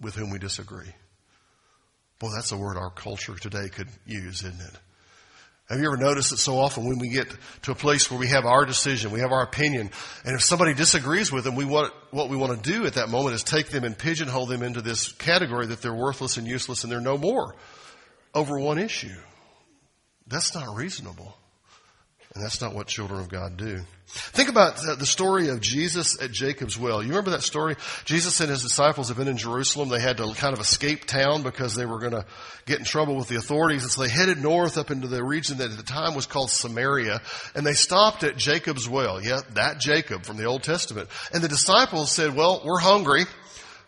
with 0.00 0.14
whom 0.14 0.30
we 0.30 0.38
disagree. 0.38 0.92
Boy, 2.18 2.28
that's 2.34 2.52
a 2.52 2.56
word 2.56 2.76
our 2.76 2.90
culture 2.90 3.34
today 3.34 3.68
could 3.68 3.88
use, 4.06 4.42
isn't 4.42 4.60
it? 4.60 4.78
Have 5.68 5.80
you 5.80 5.86
ever 5.86 5.96
noticed 5.96 6.30
that 6.30 6.36
so 6.36 6.58
often 6.58 6.84
when 6.84 6.98
we 6.98 7.08
get 7.08 7.26
to 7.62 7.72
a 7.72 7.74
place 7.74 8.08
where 8.08 8.20
we 8.20 8.28
have 8.28 8.46
our 8.46 8.64
decision, 8.64 9.10
we 9.10 9.18
have 9.18 9.32
our 9.32 9.42
opinion, 9.42 9.90
and 10.24 10.36
if 10.36 10.42
somebody 10.42 10.74
disagrees 10.74 11.32
with 11.32 11.42
them, 11.42 11.56
we 11.56 11.64
want, 11.64 11.92
what 12.12 12.28
we 12.28 12.36
want 12.36 12.62
to 12.62 12.72
do 12.72 12.86
at 12.86 12.94
that 12.94 13.08
moment 13.08 13.34
is 13.34 13.42
take 13.42 13.68
them 13.70 13.82
and 13.82 13.98
pigeonhole 13.98 14.46
them 14.46 14.62
into 14.62 14.80
this 14.80 15.10
category 15.12 15.66
that 15.66 15.82
they're 15.82 15.92
worthless 15.92 16.36
and 16.36 16.46
useless 16.46 16.84
and 16.84 16.92
they're 16.92 17.00
no 17.00 17.18
more 17.18 17.56
over 18.32 18.60
one 18.60 18.78
issue. 18.78 19.16
That's 20.28 20.54
not 20.54 20.76
reasonable. 20.76 21.36
And 22.36 22.44
that's 22.44 22.60
not 22.60 22.74
what 22.74 22.86
children 22.86 23.18
of 23.18 23.30
God 23.30 23.56
do. 23.56 23.80
Think 24.08 24.50
about 24.50 24.76
the 24.76 25.06
story 25.06 25.48
of 25.48 25.62
Jesus 25.62 26.22
at 26.22 26.30
Jacob's 26.30 26.78
well. 26.78 27.02
You 27.02 27.08
remember 27.08 27.30
that 27.30 27.42
story? 27.42 27.76
Jesus 28.04 28.38
and 28.40 28.50
his 28.50 28.62
disciples 28.62 29.08
have 29.08 29.16
been 29.16 29.26
in 29.26 29.38
Jerusalem. 29.38 29.88
They 29.88 30.00
had 30.00 30.18
to 30.18 30.34
kind 30.34 30.52
of 30.52 30.60
escape 30.60 31.06
town 31.06 31.42
because 31.42 31.74
they 31.74 31.86
were 31.86 31.98
going 31.98 32.12
to 32.12 32.26
get 32.66 32.78
in 32.78 32.84
trouble 32.84 33.16
with 33.16 33.28
the 33.28 33.36
authorities. 33.36 33.84
And 33.84 33.90
so 33.90 34.02
they 34.02 34.10
headed 34.10 34.36
north 34.36 34.76
up 34.76 34.90
into 34.90 35.08
the 35.08 35.24
region 35.24 35.58
that 35.58 35.70
at 35.70 35.78
the 35.78 35.82
time 35.82 36.14
was 36.14 36.26
called 36.26 36.50
Samaria. 36.50 37.22
And 37.54 37.66
they 37.66 37.72
stopped 37.72 38.22
at 38.22 38.36
Jacob's 38.36 38.86
well. 38.86 39.20
Yeah, 39.20 39.40
that 39.54 39.80
Jacob 39.80 40.24
from 40.24 40.36
the 40.36 40.44
Old 40.44 40.62
Testament. 40.62 41.08
And 41.32 41.42
the 41.42 41.48
disciples 41.48 42.12
said, 42.12 42.36
well, 42.36 42.60
we're 42.66 42.78
hungry. 42.78 43.24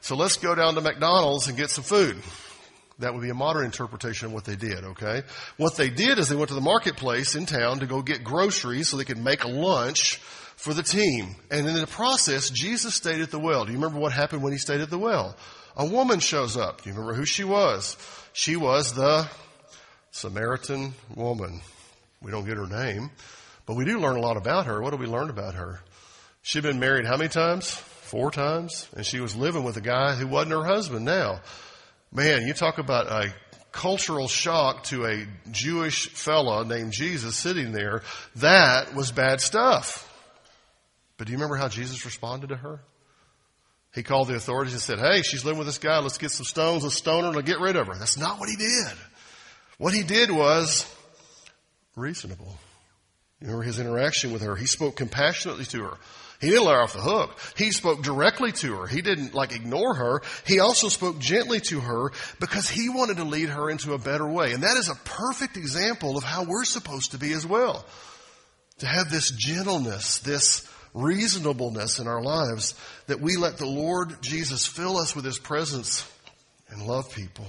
So 0.00 0.16
let's 0.16 0.38
go 0.38 0.54
down 0.54 0.74
to 0.74 0.80
McDonald's 0.80 1.48
and 1.48 1.56
get 1.56 1.68
some 1.68 1.84
food. 1.84 2.16
That 2.98 3.14
would 3.14 3.22
be 3.22 3.30
a 3.30 3.34
modern 3.34 3.64
interpretation 3.64 4.26
of 4.26 4.32
what 4.32 4.44
they 4.44 4.56
did, 4.56 4.82
okay? 4.82 5.22
What 5.56 5.76
they 5.76 5.88
did 5.88 6.18
is 6.18 6.28
they 6.28 6.36
went 6.36 6.48
to 6.48 6.54
the 6.54 6.60
marketplace 6.60 7.36
in 7.36 7.46
town 7.46 7.78
to 7.80 7.86
go 7.86 8.02
get 8.02 8.24
groceries 8.24 8.88
so 8.88 8.96
they 8.96 9.04
could 9.04 9.22
make 9.22 9.44
a 9.44 9.48
lunch 9.48 10.16
for 10.56 10.74
the 10.74 10.82
team. 10.82 11.36
And 11.50 11.68
in 11.68 11.74
the 11.74 11.86
process, 11.86 12.50
Jesus 12.50 12.96
stayed 12.96 13.20
at 13.20 13.30
the 13.30 13.38
well. 13.38 13.64
Do 13.64 13.70
you 13.70 13.78
remember 13.78 14.00
what 14.00 14.12
happened 14.12 14.42
when 14.42 14.52
he 14.52 14.58
stayed 14.58 14.80
at 14.80 14.90
the 14.90 14.98
well? 14.98 15.36
A 15.76 15.86
woman 15.86 16.18
shows 16.18 16.56
up. 16.56 16.82
Do 16.82 16.90
you 16.90 16.94
remember 16.96 17.14
who 17.14 17.24
she 17.24 17.44
was? 17.44 17.96
She 18.32 18.56
was 18.56 18.92
the 18.94 19.28
Samaritan 20.10 20.94
woman. 21.14 21.60
We 22.20 22.32
don't 22.32 22.44
get 22.44 22.56
her 22.56 22.66
name, 22.66 23.12
but 23.64 23.76
we 23.76 23.84
do 23.84 24.00
learn 24.00 24.16
a 24.16 24.20
lot 24.20 24.36
about 24.36 24.66
her. 24.66 24.82
What 24.82 24.90
do 24.90 24.96
we 24.96 25.06
learn 25.06 25.30
about 25.30 25.54
her? 25.54 25.78
She'd 26.42 26.64
been 26.64 26.80
married 26.80 27.06
how 27.06 27.16
many 27.16 27.28
times? 27.28 27.70
Four 27.70 28.32
times. 28.32 28.88
And 28.96 29.06
she 29.06 29.20
was 29.20 29.36
living 29.36 29.62
with 29.62 29.76
a 29.76 29.80
guy 29.80 30.16
who 30.16 30.26
wasn't 30.26 30.52
her 30.52 30.64
husband 30.64 31.04
now. 31.04 31.40
Man, 32.12 32.46
you 32.46 32.54
talk 32.54 32.78
about 32.78 33.06
a 33.06 33.32
cultural 33.70 34.28
shock 34.28 34.84
to 34.84 35.04
a 35.04 35.26
Jewish 35.50 36.08
fella 36.08 36.64
named 36.64 36.92
Jesus 36.92 37.36
sitting 37.36 37.72
there. 37.72 38.02
That 38.36 38.94
was 38.94 39.12
bad 39.12 39.40
stuff. 39.40 40.04
But 41.16 41.26
do 41.26 41.32
you 41.32 41.36
remember 41.36 41.56
how 41.56 41.68
Jesus 41.68 42.04
responded 42.04 42.48
to 42.48 42.56
her? 42.56 42.80
He 43.94 44.02
called 44.02 44.28
the 44.28 44.36
authorities 44.36 44.74
and 44.74 44.82
said, 44.82 44.98
Hey, 44.98 45.22
she's 45.22 45.44
living 45.44 45.58
with 45.58 45.66
this 45.66 45.78
guy. 45.78 45.98
Let's 45.98 46.18
get 46.18 46.30
some 46.30 46.44
stones. 46.44 46.82
Let's 46.82 46.96
stone 46.96 47.24
her 47.24 47.38
and 47.38 47.46
get 47.46 47.60
rid 47.60 47.76
of 47.76 47.88
her. 47.88 47.94
That's 47.98 48.16
not 48.16 48.38
what 48.38 48.48
he 48.48 48.56
did. 48.56 48.92
What 49.78 49.94
he 49.94 50.02
did 50.02 50.30
was 50.30 50.92
reasonable. 51.96 52.56
You 53.40 53.46
remember 53.46 53.64
his 53.64 53.78
interaction 53.78 54.32
with 54.32 54.42
her? 54.42 54.56
He 54.56 54.66
spoke 54.66 54.96
compassionately 54.96 55.64
to 55.66 55.84
her. 55.84 55.98
He 56.40 56.50
didn't 56.50 56.66
let 56.66 56.76
her 56.76 56.82
off 56.82 56.92
the 56.92 57.00
hook. 57.00 57.36
He 57.56 57.72
spoke 57.72 58.02
directly 58.02 58.52
to 58.52 58.76
her. 58.76 58.86
He 58.86 59.02
didn't 59.02 59.34
like 59.34 59.52
ignore 59.52 59.94
her. 59.94 60.22
He 60.46 60.60
also 60.60 60.88
spoke 60.88 61.18
gently 61.18 61.58
to 61.62 61.80
her 61.80 62.12
because 62.38 62.68
he 62.68 62.88
wanted 62.88 63.16
to 63.16 63.24
lead 63.24 63.48
her 63.48 63.68
into 63.68 63.92
a 63.92 63.98
better 63.98 64.26
way. 64.26 64.52
And 64.52 64.62
that 64.62 64.76
is 64.76 64.88
a 64.88 64.94
perfect 65.04 65.56
example 65.56 66.16
of 66.16 66.22
how 66.22 66.44
we're 66.44 66.64
supposed 66.64 67.10
to 67.10 67.18
be 67.18 67.32
as 67.32 67.44
well. 67.44 67.84
To 68.78 68.86
have 68.86 69.10
this 69.10 69.30
gentleness, 69.30 70.20
this 70.20 70.68
reasonableness 70.94 71.98
in 71.98 72.06
our 72.06 72.22
lives 72.22 72.76
that 73.08 73.20
we 73.20 73.36
let 73.36 73.58
the 73.58 73.66
Lord 73.66 74.22
Jesus 74.22 74.64
fill 74.64 74.96
us 74.96 75.16
with 75.16 75.24
his 75.24 75.38
presence 75.38 76.08
and 76.70 76.86
love 76.86 77.12
people. 77.12 77.46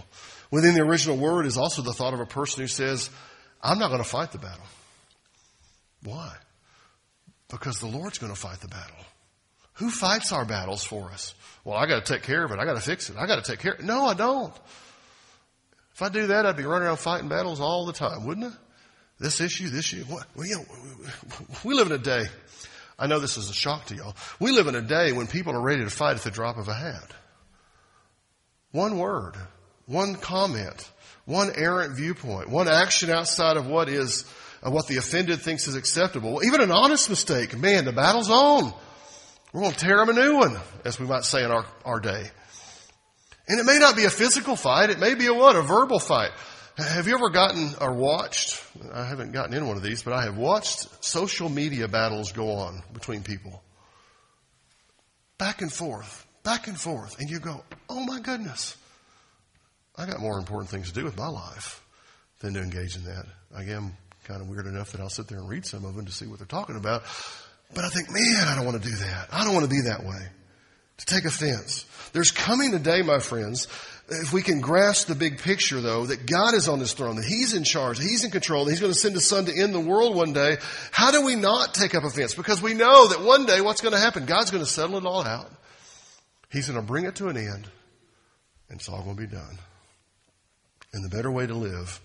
Within 0.49 0.73
the 0.73 0.81
original 0.81 1.17
word 1.17 1.45
is 1.45 1.57
also 1.57 1.83
the 1.83 1.93
thought 1.93 2.15
of 2.15 2.21
a 2.21 2.25
person 2.25 2.61
who 2.61 2.67
says, 2.67 3.11
I'm 3.61 3.77
not 3.77 3.89
going 3.89 4.01
to 4.01 4.09
fight 4.09 4.31
the 4.31 4.39
battle. 4.39 4.65
Why? 6.03 6.33
Because 7.49 7.79
the 7.79 7.87
Lord's 7.87 8.17
going 8.17 8.33
to 8.33 8.39
fight 8.39 8.59
the 8.61 8.67
battle. 8.67 8.95
Who 9.73 9.89
fights 9.89 10.31
our 10.31 10.45
battles 10.45 10.83
for 10.83 11.09
us? 11.09 11.33
Well, 11.63 11.77
I 11.77 11.87
got 11.87 12.05
to 12.05 12.13
take 12.13 12.23
care 12.23 12.43
of 12.43 12.51
it. 12.51 12.59
I 12.59 12.65
got 12.65 12.75
to 12.75 12.81
fix 12.81 13.09
it. 13.09 13.17
I 13.17 13.25
got 13.27 13.43
to 13.43 13.51
take 13.51 13.59
care 13.59 13.73
of 13.73 13.79
it. 13.79 13.85
No, 13.85 14.05
I 14.05 14.13
don't. 14.13 14.53
If 15.93 16.01
I 16.01 16.09
do 16.09 16.27
that, 16.27 16.45
I'd 16.45 16.57
be 16.57 16.63
running 16.63 16.87
around 16.87 16.97
fighting 16.97 17.29
battles 17.29 17.59
all 17.59 17.85
the 17.85 17.93
time, 17.93 18.25
wouldn't 18.25 18.53
I? 18.53 18.55
This 19.19 19.41
issue, 19.41 19.69
this 19.69 19.79
issue. 19.79 20.03
What? 20.05 20.25
Well, 20.35 20.47
you 20.47 20.55
know, 20.55 20.65
we 21.65 21.73
live 21.73 21.87
in 21.87 21.93
a 21.93 21.97
day. 21.97 22.25
I 22.97 23.07
know 23.07 23.19
this 23.19 23.37
is 23.37 23.49
a 23.49 23.53
shock 23.53 23.85
to 23.87 23.95
y'all. 23.95 24.15
We 24.39 24.51
live 24.51 24.67
in 24.67 24.75
a 24.75 24.81
day 24.81 25.11
when 25.11 25.27
people 25.27 25.53
are 25.53 25.61
ready 25.61 25.83
to 25.83 25.89
fight 25.89 26.15
at 26.15 26.21
the 26.23 26.31
drop 26.31 26.57
of 26.57 26.67
a 26.67 26.73
hat. 26.73 27.11
One 28.71 28.97
word, 28.97 29.35
one 29.87 30.15
comment, 30.15 30.89
one 31.25 31.51
errant 31.55 31.95
viewpoint, 31.95 32.49
one 32.49 32.67
action 32.67 33.09
outside 33.09 33.57
of 33.57 33.67
what 33.67 33.89
is 33.89 34.25
of 34.61 34.73
what 34.73 34.87
the 34.87 34.97
offended 34.97 35.41
thinks 35.41 35.67
is 35.67 35.75
acceptable. 35.75 36.41
Even 36.43 36.61
an 36.61 36.71
honest 36.71 37.09
mistake, 37.09 37.57
man, 37.57 37.85
the 37.85 37.91
battle's 37.91 38.29
on. 38.29 38.73
We're 39.53 39.61
going 39.61 39.73
to 39.73 39.79
tear 39.79 39.97
them 39.97 40.09
a 40.09 40.13
new 40.13 40.35
one, 40.35 40.57
as 40.85 40.99
we 40.99 41.07
might 41.07 41.23
say 41.23 41.43
in 41.43 41.51
our, 41.51 41.65
our 41.85 41.99
day. 41.99 42.29
And 43.47 43.59
it 43.59 43.65
may 43.65 43.79
not 43.79 43.95
be 43.95 44.05
a 44.05 44.09
physical 44.09 44.55
fight. 44.55 44.91
It 44.91 44.99
may 44.99 45.15
be 45.15 45.25
a 45.25 45.33
what? 45.33 45.55
A 45.55 45.61
verbal 45.61 45.99
fight. 45.99 46.31
Have 46.77 47.07
you 47.07 47.15
ever 47.15 47.29
gotten 47.29 47.73
or 47.81 47.93
watched, 47.93 48.63
I 48.93 49.03
haven't 49.03 49.31
gotten 49.31 49.53
in 49.53 49.67
one 49.67 49.75
of 49.75 49.83
these, 49.83 50.03
but 50.03 50.13
I 50.13 50.23
have 50.23 50.37
watched 50.37 51.03
social 51.03 51.49
media 51.49 51.87
battles 51.87 52.31
go 52.31 52.51
on 52.51 52.83
between 52.93 53.23
people. 53.23 53.61
Back 55.37 55.61
and 55.61 55.71
forth, 55.71 56.25
back 56.43 56.67
and 56.67 56.79
forth. 56.79 57.19
And 57.19 57.29
you 57.29 57.39
go, 57.39 57.63
oh 57.89 58.05
my 58.05 58.19
goodness. 58.19 58.77
I 59.97 60.05
got 60.05 60.21
more 60.21 60.37
important 60.37 60.69
things 60.69 60.89
to 60.89 60.93
do 60.93 61.03
with 61.03 61.17
my 61.17 61.27
life 61.27 61.83
than 62.39 62.53
to 62.53 62.61
engage 62.61 62.95
in 62.95 63.03
that. 63.05 63.25
Am 63.57 63.97
kind 64.29 64.41
of 64.43 64.47
weird 64.47 64.67
enough 64.67 64.91
that 64.91 65.01
I'll 65.01 65.09
sit 65.09 65.27
there 65.27 65.39
and 65.39 65.49
read 65.49 65.65
some 65.65 65.83
of 65.85 65.95
them 65.95 66.05
to 66.05 66.11
see 66.11 66.27
what 66.27 66.37
they're 66.37 66.45
talking 66.45 66.75
about. 66.75 67.01
But 67.73 67.83
I 67.83 67.89
think, 67.89 68.11
man, 68.11 68.47
I 68.47 68.55
don't 68.55 68.65
want 68.65 68.81
to 68.81 68.87
do 68.87 68.95
that. 68.95 69.27
I 69.31 69.43
don't 69.43 69.55
want 69.55 69.65
to 69.65 69.69
be 69.69 69.81
that 69.81 70.03
way. 70.03 70.21
To 70.97 71.05
take 71.05 71.25
offense. 71.25 71.85
There's 72.13 72.29
coming 72.29 72.73
a 72.75 72.79
day, 72.79 73.01
my 73.01 73.19
friends, 73.19 73.67
if 74.09 74.31
we 74.31 74.43
can 74.43 74.61
grasp 74.61 75.07
the 75.07 75.15
big 75.15 75.39
picture 75.39 75.81
though, 75.81 76.05
that 76.05 76.25
God 76.25 76.53
is 76.53 76.67
on 76.67 76.79
his 76.79 76.93
throne, 76.93 77.15
that 77.15 77.25
he's 77.25 77.53
in 77.53 77.63
charge, 77.63 77.99
he's 77.99 78.23
in 78.23 78.31
control, 78.31 78.67
he's 78.67 78.79
going 78.79 78.91
to 78.91 78.99
send 78.99 79.15
his 79.15 79.27
son 79.27 79.45
to 79.45 79.55
end 79.55 79.73
the 79.73 79.79
world 79.79 80.15
one 80.15 80.33
day, 80.33 80.57
how 80.91 81.11
do 81.11 81.25
we 81.25 81.35
not 81.35 81.73
take 81.73 81.95
up 81.95 82.03
offense? 82.03 82.35
Because 82.35 82.61
we 82.61 82.73
know 82.73 83.07
that 83.07 83.21
one 83.21 83.45
day 83.45 83.61
what's 83.61 83.81
going 83.81 83.93
to 83.93 83.99
happen? 83.99 84.25
God's 84.25 84.51
going 84.51 84.63
to 84.63 84.69
settle 84.69 84.97
it 84.97 85.05
all 85.05 85.23
out. 85.23 85.51
He's 86.51 86.67
going 86.67 86.79
to 86.79 86.85
bring 86.85 87.05
it 87.05 87.15
to 87.15 87.29
an 87.29 87.37
end, 87.37 87.67
and 88.69 88.79
it's 88.79 88.89
all 88.89 89.01
going 89.03 89.15
to 89.15 89.21
be 89.21 89.27
done. 89.27 89.57
And 90.91 91.03
the 91.03 91.15
better 91.15 91.31
way 91.31 91.47
to 91.47 91.53
live 91.53 92.01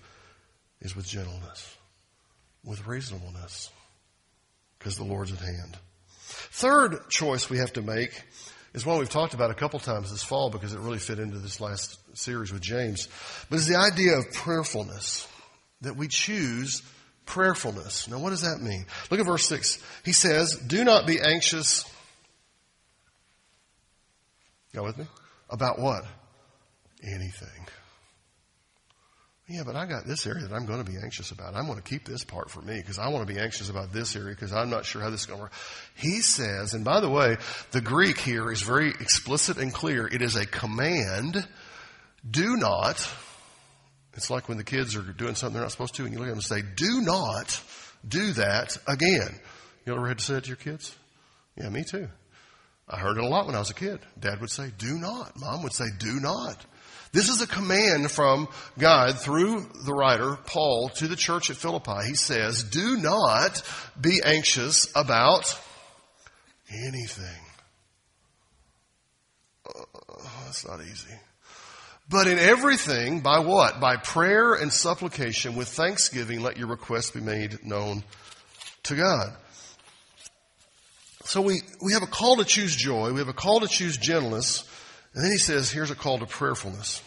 is 0.81 0.95
with 0.95 1.07
gentleness 1.07 1.75
with 2.65 2.85
reasonableness 2.87 3.69
because 4.77 4.97
the 4.97 5.03
Lord's 5.03 5.31
at 5.31 5.39
hand. 5.39 5.77
Third 6.19 7.09
choice 7.09 7.49
we 7.49 7.59
have 7.59 7.73
to 7.73 7.81
make 7.81 8.23
is 8.73 8.85
one 8.85 8.99
we've 8.99 9.09
talked 9.09 9.33
about 9.33 9.51
a 9.51 9.55
couple 9.55 9.79
times 9.79 10.11
this 10.11 10.23
fall 10.23 10.49
because 10.49 10.73
it 10.73 10.79
really 10.79 10.99
fit 10.99 11.19
into 11.19 11.37
this 11.37 11.61
last 11.61 11.97
series 12.17 12.51
with 12.51 12.61
James, 12.61 13.07
but 13.49 13.57
is 13.57 13.67
the 13.67 13.77
idea 13.77 14.17
of 14.17 14.31
prayerfulness, 14.33 15.27
that 15.81 15.95
we 15.95 16.07
choose 16.07 16.81
prayerfulness. 17.25 18.07
Now 18.07 18.19
what 18.19 18.31
does 18.31 18.41
that 18.41 18.61
mean? 18.61 18.85
Look 19.09 19.19
at 19.19 19.25
verse 19.25 19.47
6. 19.47 19.81
He 20.03 20.13
says, 20.13 20.55
do 20.55 20.83
not 20.83 21.07
be 21.07 21.19
anxious. 21.21 21.85
Go 24.73 24.83
with 24.83 24.97
me? 24.97 25.05
About 25.49 25.79
what? 25.79 26.03
Anything. 27.03 27.67
Yeah, 29.47 29.61
but 29.63 29.75
I 29.75 29.85
got 29.85 30.07
this 30.07 30.25
area 30.25 30.47
that 30.47 30.55
I'm 30.55 30.65
going 30.65 30.83
to 30.83 30.91
be 30.91 30.97
anxious 30.97 31.29
about. 31.29 31.55
I'm 31.55 31.67
going 31.67 31.77
to 31.77 31.83
keep 31.83 32.05
this 32.05 32.23
part 32.23 32.49
for 32.49 32.61
me 32.61 32.77
because 32.77 32.97
I 32.97 33.09
want 33.09 33.27
to 33.27 33.31
be 33.31 33.39
anxious 33.39 33.69
about 33.69 33.93
this 33.93 34.15
area 34.15 34.29
because 34.33 34.51
I'm 34.51 34.71
not 34.71 34.85
sure 34.85 35.03
how 35.03 35.11
this 35.11 35.21
is 35.21 35.25
going 35.27 35.37
to 35.37 35.43
work. 35.43 35.53
He 35.95 36.21
says, 36.21 36.73
and 36.73 36.83
by 36.83 36.99
the 36.99 37.09
way, 37.09 37.37
the 37.69 37.81
Greek 37.81 38.17
here 38.17 38.51
is 38.51 38.63
very 38.63 38.89
explicit 38.89 39.57
and 39.57 39.71
clear. 39.71 40.07
It 40.07 40.23
is 40.23 40.35
a 40.35 40.47
command. 40.47 41.47
Do 42.27 42.57
not. 42.57 43.07
It's 44.15 44.31
like 44.31 44.49
when 44.49 44.57
the 44.57 44.63
kids 44.63 44.95
are 44.95 45.01
doing 45.01 45.35
something 45.35 45.53
they're 45.53 45.61
not 45.61 45.71
supposed 45.71 45.93
to 45.95 46.05
and 46.05 46.13
you 46.13 46.17
look 46.17 46.27
at 46.27 46.31
them 46.31 46.39
and 46.39 46.43
say, 46.43 46.63
do 46.75 47.01
not 47.01 47.61
do 48.07 48.31
that 48.33 48.77
again. 48.87 49.39
You 49.85 49.93
ever 49.93 50.07
had 50.07 50.17
to 50.17 50.25
say 50.25 50.33
that 50.35 50.45
to 50.45 50.47
your 50.47 50.57
kids? 50.57 50.95
Yeah, 51.55 51.69
me 51.69 51.83
too. 51.83 52.07
I 52.89 52.97
heard 52.97 53.17
it 53.17 53.23
a 53.23 53.27
lot 53.27 53.45
when 53.45 53.55
I 53.55 53.59
was 53.59 53.69
a 53.69 53.75
kid. 53.75 53.99
Dad 54.19 54.41
would 54.41 54.49
say, 54.49 54.71
do 54.75 54.97
not. 54.97 55.39
Mom 55.39 55.61
would 55.61 55.73
say, 55.73 55.85
do 55.99 56.19
not. 56.19 56.65
This 57.15 57.29
is 57.29 57.41
a 57.41 57.47
command 57.47 58.11
from 58.11 58.49
God 58.77 59.17
through 59.17 59.65
the 59.85 59.93
writer, 59.93 60.37
Paul, 60.47 60.89
to 60.95 61.07
the 61.07 61.15
church 61.15 61.49
at 61.49 61.55
Philippi. 61.55 62.05
He 62.05 62.13
says, 62.13 62.61
do 62.61 62.97
not 62.97 63.63
be 63.99 64.19
anxious 64.21 64.91
about 64.93 65.57
anything. 66.69 67.41
Uh, 69.65 69.85
that's 70.43 70.67
not 70.67 70.81
easy. 70.81 71.15
But 72.09 72.27
in 72.27 72.37
everything, 72.37 73.21
by 73.21 73.39
what? 73.39 73.79
By 73.79 73.95
prayer 73.95 74.53
and 74.53 74.71
supplication 74.71 75.55
with 75.55 75.69
thanksgiving, 75.69 76.41
let 76.41 76.57
your 76.57 76.67
requests 76.67 77.11
be 77.11 77.21
made 77.21 77.65
known 77.65 78.03
to 78.83 78.95
God. 78.95 79.29
So 81.23 81.39
we, 81.39 81.61
we 81.81 81.93
have 81.93 82.03
a 82.03 82.07
call 82.07 82.35
to 82.35 82.43
choose 82.43 82.75
joy. 82.75 83.13
We 83.13 83.19
have 83.19 83.29
a 83.29 83.33
call 83.33 83.61
to 83.61 83.69
choose 83.69 83.95
gentleness. 83.95 84.69
And 85.15 85.23
then 85.23 85.31
he 85.31 85.37
says, 85.37 85.71
here's 85.71 85.91
a 85.91 85.95
call 85.95 86.19
to 86.19 86.25
prayerfulness. 86.25 87.01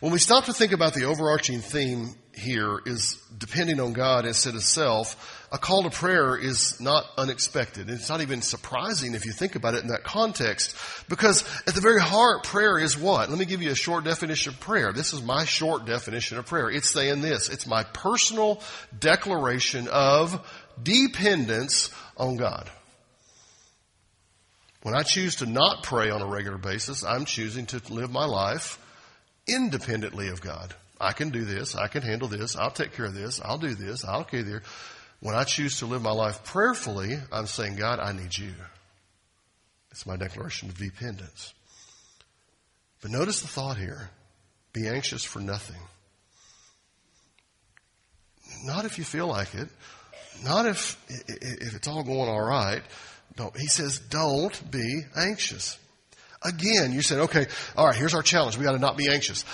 When 0.00 0.12
we 0.12 0.18
stop 0.18 0.44
to 0.46 0.52
think 0.52 0.72
about 0.72 0.94
the 0.94 1.04
overarching 1.04 1.60
theme 1.60 2.14
here 2.32 2.80
is 2.84 3.22
depending 3.38 3.78
on 3.80 3.92
God 3.92 4.26
instead 4.26 4.54
of 4.54 4.64
self, 4.64 5.46
a 5.52 5.58
call 5.58 5.84
to 5.84 5.90
prayer 5.90 6.36
is 6.36 6.80
not 6.80 7.04
unexpected. 7.16 7.88
It's 7.88 8.08
not 8.08 8.20
even 8.20 8.42
surprising 8.42 9.14
if 9.14 9.24
you 9.24 9.32
think 9.32 9.54
about 9.54 9.74
it 9.74 9.82
in 9.82 9.88
that 9.88 10.02
context. 10.02 10.76
Because 11.08 11.44
at 11.66 11.74
the 11.74 11.80
very 11.80 12.00
heart, 12.00 12.42
prayer 12.42 12.76
is 12.76 12.98
what? 12.98 13.30
Let 13.30 13.38
me 13.38 13.44
give 13.44 13.62
you 13.62 13.70
a 13.70 13.76
short 13.76 14.04
definition 14.04 14.52
of 14.52 14.60
prayer. 14.60 14.92
This 14.92 15.12
is 15.12 15.22
my 15.22 15.44
short 15.44 15.86
definition 15.86 16.38
of 16.38 16.46
prayer. 16.46 16.68
It's 16.70 16.90
saying 16.90 17.22
this. 17.22 17.48
It's 17.48 17.66
my 17.66 17.84
personal 17.84 18.60
declaration 18.98 19.86
of 19.88 20.44
dependence 20.82 21.90
on 22.16 22.36
God. 22.36 22.68
When 24.84 24.94
I 24.94 25.02
choose 25.02 25.36
to 25.36 25.46
not 25.46 25.82
pray 25.82 26.10
on 26.10 26.20
a 26.20 26.26
regular 26.26 26.58
basis, 26.58 27.04
I'm 27.04 27.24
choosing 27.24 27.64
to 27.66 27.80
live 27.88 28.12
my 28.12 28.26
life 28.26 28.78
independently 29.46 30.28
of 30.28 30.42
God. 30.42 30.74
I 31.00 31.12
can 31.12 31.30
do 31.30 31.46
this. 31.46 31.74
I 31.74 31.88
can 31.88 32.02
handle 32.02 32.28
this. 32.28 32.54
I'll 32.54 32.70
take 32.70 32.92
care 32.92 33.06
of 33.06 33.14
this. 33.14 33.40
I'll 33.42 33.56
do 33.56 33.74
this. 33.74 34.04
I'll 34.04 34.24
care 34.24 34.42
there. 34.42 34.62
When 35.20 35.34
I 35.34 35.44
choose 35.44 35.78
to 35.78 35.86
live 35.86 36.02
my 36.02 36.10
life 36.10 36.44
prayerfully, 36.44 37.16
I'm 37.32 37.46
saying, 37.46 37.76
God, 37.76 37.98
I 37.98 38.12
need 38.12 38.36
you. 38.36 38.52
It's 39.90 40.04
my 40.04 40.16
declaration 40.16 40.68
of 40.68 40.76
dependence. 40.76 41.54
But 43.00 43.10
notice 43.10 43.40
the 43.40 43.48
thought 43.48 43.78
here. 43.78 44.10
Be 44.74 44.86
anxious 44.86 45.24
for 45.24 45.40
nothing. 45.40 45.80
Not 48.64 48.84
if 48.84 48.98
you 48.98 49.04
feel 49.04 49.28
like 49.28 49.54
it. 49.54 49.70
Not 50.44 50.66
if, 50.66 51.02
if 51.08 51.74
it's 51.74 51.88
all 51.88 52.02
going 52.02 52.28
all 52.28 52.44
right. 52.44 52.82
Don't. 53.36 53.56
He 53.56 53.66
says, 53.66 53.98
don't 53.98 54.70
be 54.70 55.02
anxious. 55.16 55.78
Again, 56.42 56.92
you 56.92 57.02
said, 57.02 57.20
okay, 57.20 57.46
all 57.76 57.86
right, 57.86 57.96
here's 57.96 58.14
our 58.14 58.22
challenge. 58.22 58.58
We 58.58 58.64
got 58.64 58.72
to 58.72 58.78
not 58.78 58.96
be 58.96 59.08
anxious. 59.08 59.44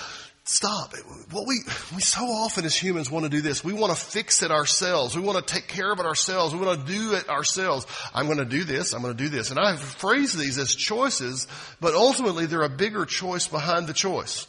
Stop. 0.45 0.95
What 1.31 1.47
we, 1.47 1.61
we 1.95 2.01
so 2.01 2.25
often 2.25 2.65
as 2.65 2.75
humans 2.75 3.11
want 3.11 3.25
to 3.25 3.29
do 3.29 3.41
this. 3.41 3.63
We 3.63 3.73
want 3.73 3.97
to 3.97 4.05
fix 4.05 4.43
it 4.43 4.51
ourselves. 4.51 5.15
We 5.15 5.23
want 5.23 5.47
to 5.47 5.55
take 5.55 5.69
care 5.69 5.93
of 5.93 6.01
it 6.01 6.07
ourselves. 6.07 6.53
We 6.53 6.61
want 6.61 6.85
to 6.85 6.93
do 6.93 7.15
it 7.15 7.29
ourselves. 7.29 7.87
I'm 8.13 8.27
going 8.27 8.39
to 8.39 8.45
do 8.45 8.65
this. 8.65 8.93
I'm 8.93 9.03
going 9.03 9.17
to 9.17 9.23
do 9.23 9.29
this. 9.29 9.51
And 9.51 9.61
I 9.61 9.77
phrase 9.77 10.33
these 10.33 10.59
as 10.59 10.75
choices, 10.75 11.47
but 11.81 11.95
ultimately 11.95 12.47
they're 12.47 12.63
a 12.63 12.69
bigger 12.69 13.05
choice 13.05 13.47
behind 13.47 13.87
the 13.87 13.93
choice. 13.93 14.47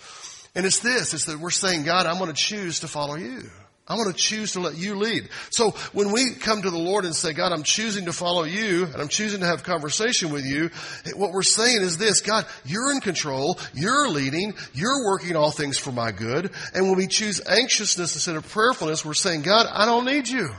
And 0.55 0.65
it's 0.65 0.79
this, 0.79 1.13
it's 1.13 1.25
that 1.25 1.39
we're 1.39 1.51
saying, 1.51 1.83
God, 1.83 2.07
I'm 2.07 2.17
going 2.17 2.33
to 2.33 2.35
choose 2.35 2.79
to 2.79 2.87
follow 2.87 3.15
you. 3.15 3.49
I 3.87 3.95
want 3.95 4.15
to 4.15 4.21
choose 4.21 4.53
to 4.53 4.61
let 4.61 4.77
you 4.77 4.95
lead. 4.95 5.29
So 5.49 5.71
when 5.91 6.11
we 6.11 6.33
come 6.35 6.61
to 6.61 6.69
the 6.69 6.77
Lord 6.77 7.03
and 7.03 7.15
say, 7.15 7.33
God, 7.33 7.51
I'm 7.51 7.63
choosing 7.63 8.05
to 8.05 8.13
follow 8.13 8.43
you 8.43 8.85
and 8.85 8.95
I'm 8.95 9.09
choosing 9.09 9.41
to 9.41 9.47
have 9.47 9.63
conversation 9.63 10.31
with 10.31 10.45
you, 10.45 10.69
what 11.15 11.31
we're 11.31 11.41
saying 11.41 11.81
is 11.81 11.97
this, 11.97 12.21
God, 12.21 12.45
you're 12.63 12.91
in 12.91 13.01
control, 13.01 13.59
you're 13.73 14.07
leading, 14.07 14.53
you're 14.73 15.05
working 15.05 15.35
all 15.35 15.51
things 15.51 15.77
for 15.77 15.91
my 15.91 16.11
good. 16.11 16.51
And 16.73 16.87
when 16.87 16.95
we 16.95 17.07
choose 17.07 17.41
anxiousness 17.45 18.13
instead 18.15 18.35
of 18.35 18.47
prayerfulness, 18.47 19.03
we're 19.03 19.13
saying, 19.13 19.41
God, 19.41 19.67
I 19.69 19.85
don't 19.85 20.05
need 20.05 20.27
you. 20.27 20.51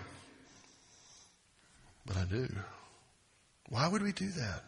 But 2.05 2.17
I 2.17 2.25
do. 2.25 2.49
Why 3.69 3.89
would 3.89 4.03
we 4.03 4.13
do 4.13 4.29
that? 4.29 4.63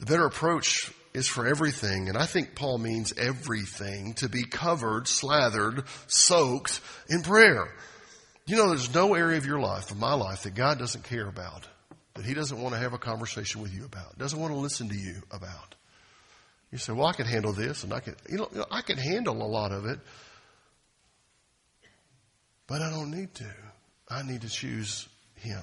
The 0.00 0.06
better 0.06 0.26
approach 0.26 0.92
is 1.16 1.26
for 1.26 1.46
everything, 1.46 2.10
and 2.10 2.18
I 2.18 2.26
think 2.26 2.54
Paul 2.54 2.76
means 2.76 3.14
everything, 3.16 4.12
to 4.16 4.28
be 4.28 4.44
covered, 4.44 5.08
slathered, 5.08 5.84
soaked 6.08 6.78
in 7.08 7.22
prayer. 7.22 7.72
You 8.44 8.56
know, 8.56 8.68
there's 8.68 8.94
no 8.94 9.14
area 9.14 9.38
of 9.38 9.46
your 9.46 9.58
life, 9.58 9.90
of 9.90 9.98
my 9.98 10.12
life, 10.12 10.42
that 10.42 10.54
God 10.54 10.78
doesn't 10.78 11.04
care 11.04 11.26
about, 11.26 11.66
that 12.14 12.26
He 12.26 12.34
doesn't 12.34 12.60
want 12.60 12.74
to 12.74 12.78
have 12.78 12.92
a 12.92 12.98
conversation 12.98 13.62
with 13.62 13.72
you 13.72 13.86
about, 13.86 14.18
doesn't 14.18 14.38
want 14.38 14.52
to 14.52 14.58
listen 14.58 14.90
to 14.90 14.94
you 14.94 15.22
about. 15.30 15.74
You 16.70 16.76
say, 16.76 16.92
well, 16.92 17.06
I 17.06 17.14
can 17.14 17.24
handle 17.24 17.54
this, 17.54 17.82
and 17.82 17.94
I 17.94 18.00
can, 18.00 18.14
you 18.28 18.36
know, 18.36 18.66
I 18.70 18.82
can 18.82 18.98
handle 18.98 19.42
a 19.42 19.48
lot 19.48 19.72
of 19.72 19.86
it, 19.86 19.98
but 22.66 22.82
I 22.82 22.90
don't 22.90 23.10
need 23.10 23.34
to. 23.36 23.50
I 24.06 24.22
need 24.22 24.42
to 24.42 24.50
choose 24.50 25.08
Him 25.36 25.62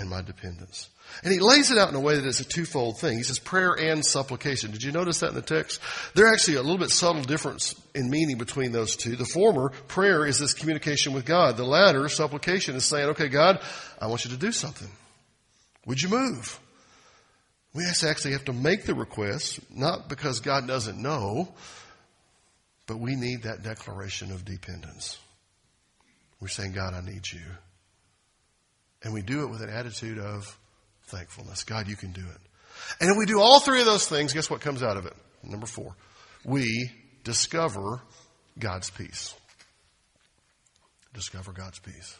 and 0.00 0.10
my 0.10 0.22
dependence. 0.22 0.88
And 1.22 1.32
he 1.32 1.40
lays 1.40 1.70
it 1.70 1.78
out 1.78 1.88
in 1.88 1.94
a 1.94 2.00
way 2.00 2.16
that 2.16 2.26
it's 2.26 2.40
a 2.40 2.44
twofold 2.44 2.98
thing. 2.98 3.18
He 3.18 3.22
says 3.22 3.38
prayer 3.38 3.74
and 3.74 4.04
supplication. 4.04 4.70
Did 4.70 4.82
you 4.82 4.92
notice 4.92 5.20
that 5.20 5.30
in 5.30 5.34
the 5.34 5.42
text? 5.42 5.80
There's 6.14 6.32
actually 6.32 6.56
a 6.56 6.62
little 6.62 6.78
bit 6.78 6.90
subtle 6.90 7.22
difference 7.22 7.74
in 7.94 8.10
meaning 8.10 8.38
between 8.38 8.72
those 8.72 8.96
two. 8.96 9.16
The 9.16 9.24
former, 9.24 9.70
prayer, 9.88 10.24
is 10.24 10.38
this 10.38 10.54
communication 10.54 11.12
with 11.12 11.24
God. 11.24 11.56
The 11.56 11.64
latter, 11.64 12.08
supplication, 12.08 12.74
is 12.76 12.84
saying, 12.84 13.10
okay, 13.10 13.28
God, 13.28 13.60
I 14.00 14.06
want 14.06 14.24
you 14.24 14.30
to 14.30 14.36
do 14.36 14.52
something. 14.52 14.88
Would 15.86 16.00
you 16.00 16.08
move? 16.08 16.58
We 17.74 17.84
actually 17.86 18.32
have 18.32 18.46
to 18.46 18.52
make 18.52 18.84
the 18.84 18.94
request, 18.94 19.60
not 19.70 20.08
because 20.08 20.40
God 20.40 20.66
doesn't 20.66 21.00
know, 21.00 21.52
but 22.86 22.98
we 22.98 23.14
need 23.14 23.42
that 23.42 23.62
declaration 23.62 24.32
of 24.32 24.44
dependence. 24.44 25.18
We're 26.40 26.48
saying, 26.48 26.72
God, 26.72 26.94
I 26.94 27.00
need 27.00 27.30
you. 27.30 27.42
And 29.02 29.14
we 29.14 29.22
do 29.22 29.44
it 29.44 29.50
with 29.50 29.62
an 29.62 29.70
attitude 29.70 30.18
of 30.18 30.58
thankfulness. 31.04 31.64
God, 31.64 31.88
you 31.88 31.96
can 31.96 32.12
do 32.12 32.20
it. 32.20 32.40
And 33.00 33.10
if 33.10 33.16
we 33.16 33.26
do 33.26 33.40
all 33.40 33.60
three 33.60 33.80
of 33.80 33.86
those 33.86 34.08
things, 34.08 34.32
guess 34.32 34.50
what 34.50 34.60
comes 34.60 34.82
out 34.82 34.96
of 34.96 35.06
it? 35.06 35.14
Number 35.42 35.66
four, 35.66 35.94
we 36.44 36.90
discover 37.24 38.00
God's 38.58 38.90
peace. 38.90 39.34
Discover 41.14 41.52
God's 41.52 41.78
peace. 41.78 42.18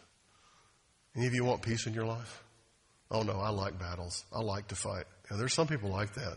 Any 1.16 1.26
of 1.26 1.34
you 1.34 1.44
want 1.44 1.62
peace 1.62 1.86
in 1.86 1.94
your 1.94 2.06
life? 2.06 2.42
Oh 3.10 3.22
no, 3.22 3.32
I 3.32 3.50
like 3.50 3.78
battles. 3.78 4.24
I 4.32 4.40
like 4.40 4.68
to 4.68 4.74
fight. 4.74 5.04
There's 5.30 5.54
some 5.54 5.66
people 5.66 5.90
like 5.90 6.14
that. 6.14 6.36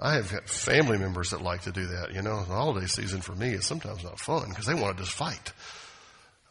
I 0.00 0.14
have 0.14 0.28
family 0.46 0.98
members 0.98 1.30
that 1.30 1.42
like 1.42 1.62
to 1.62 1.72
do 1.72 1.86
that. 1.86 2.14
You 2.14 2.22
know, 2.22 2.38
the 2.44 2.54
holiday 2.54 2.86
season 2.86 3.20
for 3.20 3.34
me 3.34 3.50
is 3.50 3.66
sometimes 3.66 4.04
not 4.04 4.20
fun 4.20 4.48
because 4.50 4.66
they 4.66 4.74
want 4.74 4.96
to 4.96 5.02
just 5.02 5.14
fight. 5.14 5.52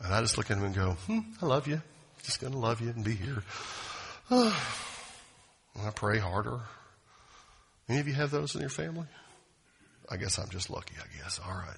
And 0.02 0.14
I 0.14 0.22
just 0.22 0.38
look 0.38 0.52
at 0.52 0.58
them 0.58 0.66
and 0.66 0.76
go, 0.76 0.92
hmm, 1.06 1.20
I 1.42 1.46
love 1.46 1.68
you. 1.68 1.82
Just 2.28 2.42
going 2.42 2.52
to 2.52 2.60
love 2.60 2.82
you 2.82 2.90
and 2.90 3.06
be 3.06 3.16
here. 3.16 3.42
I 4.30 5.92
pray 5.96 6.20
harder. 6.20 6.60
Any 7.88 8.02
of 8.02 8.08
you 8.10 8.16
have 8.16 8.32
those 8.32 8.54
in 8.54 8.60
your 8.60 8.70
family? 8.70 9.08
I 10.10 10.18
guess 10.18 10.38
I'm 10.38 10.50
just 10.50 10.70
lucky, 10.70 10.96
I 11.00 11.24
guess. 11.24 11.40
All 11.40 11.54
right. 11.54 11.78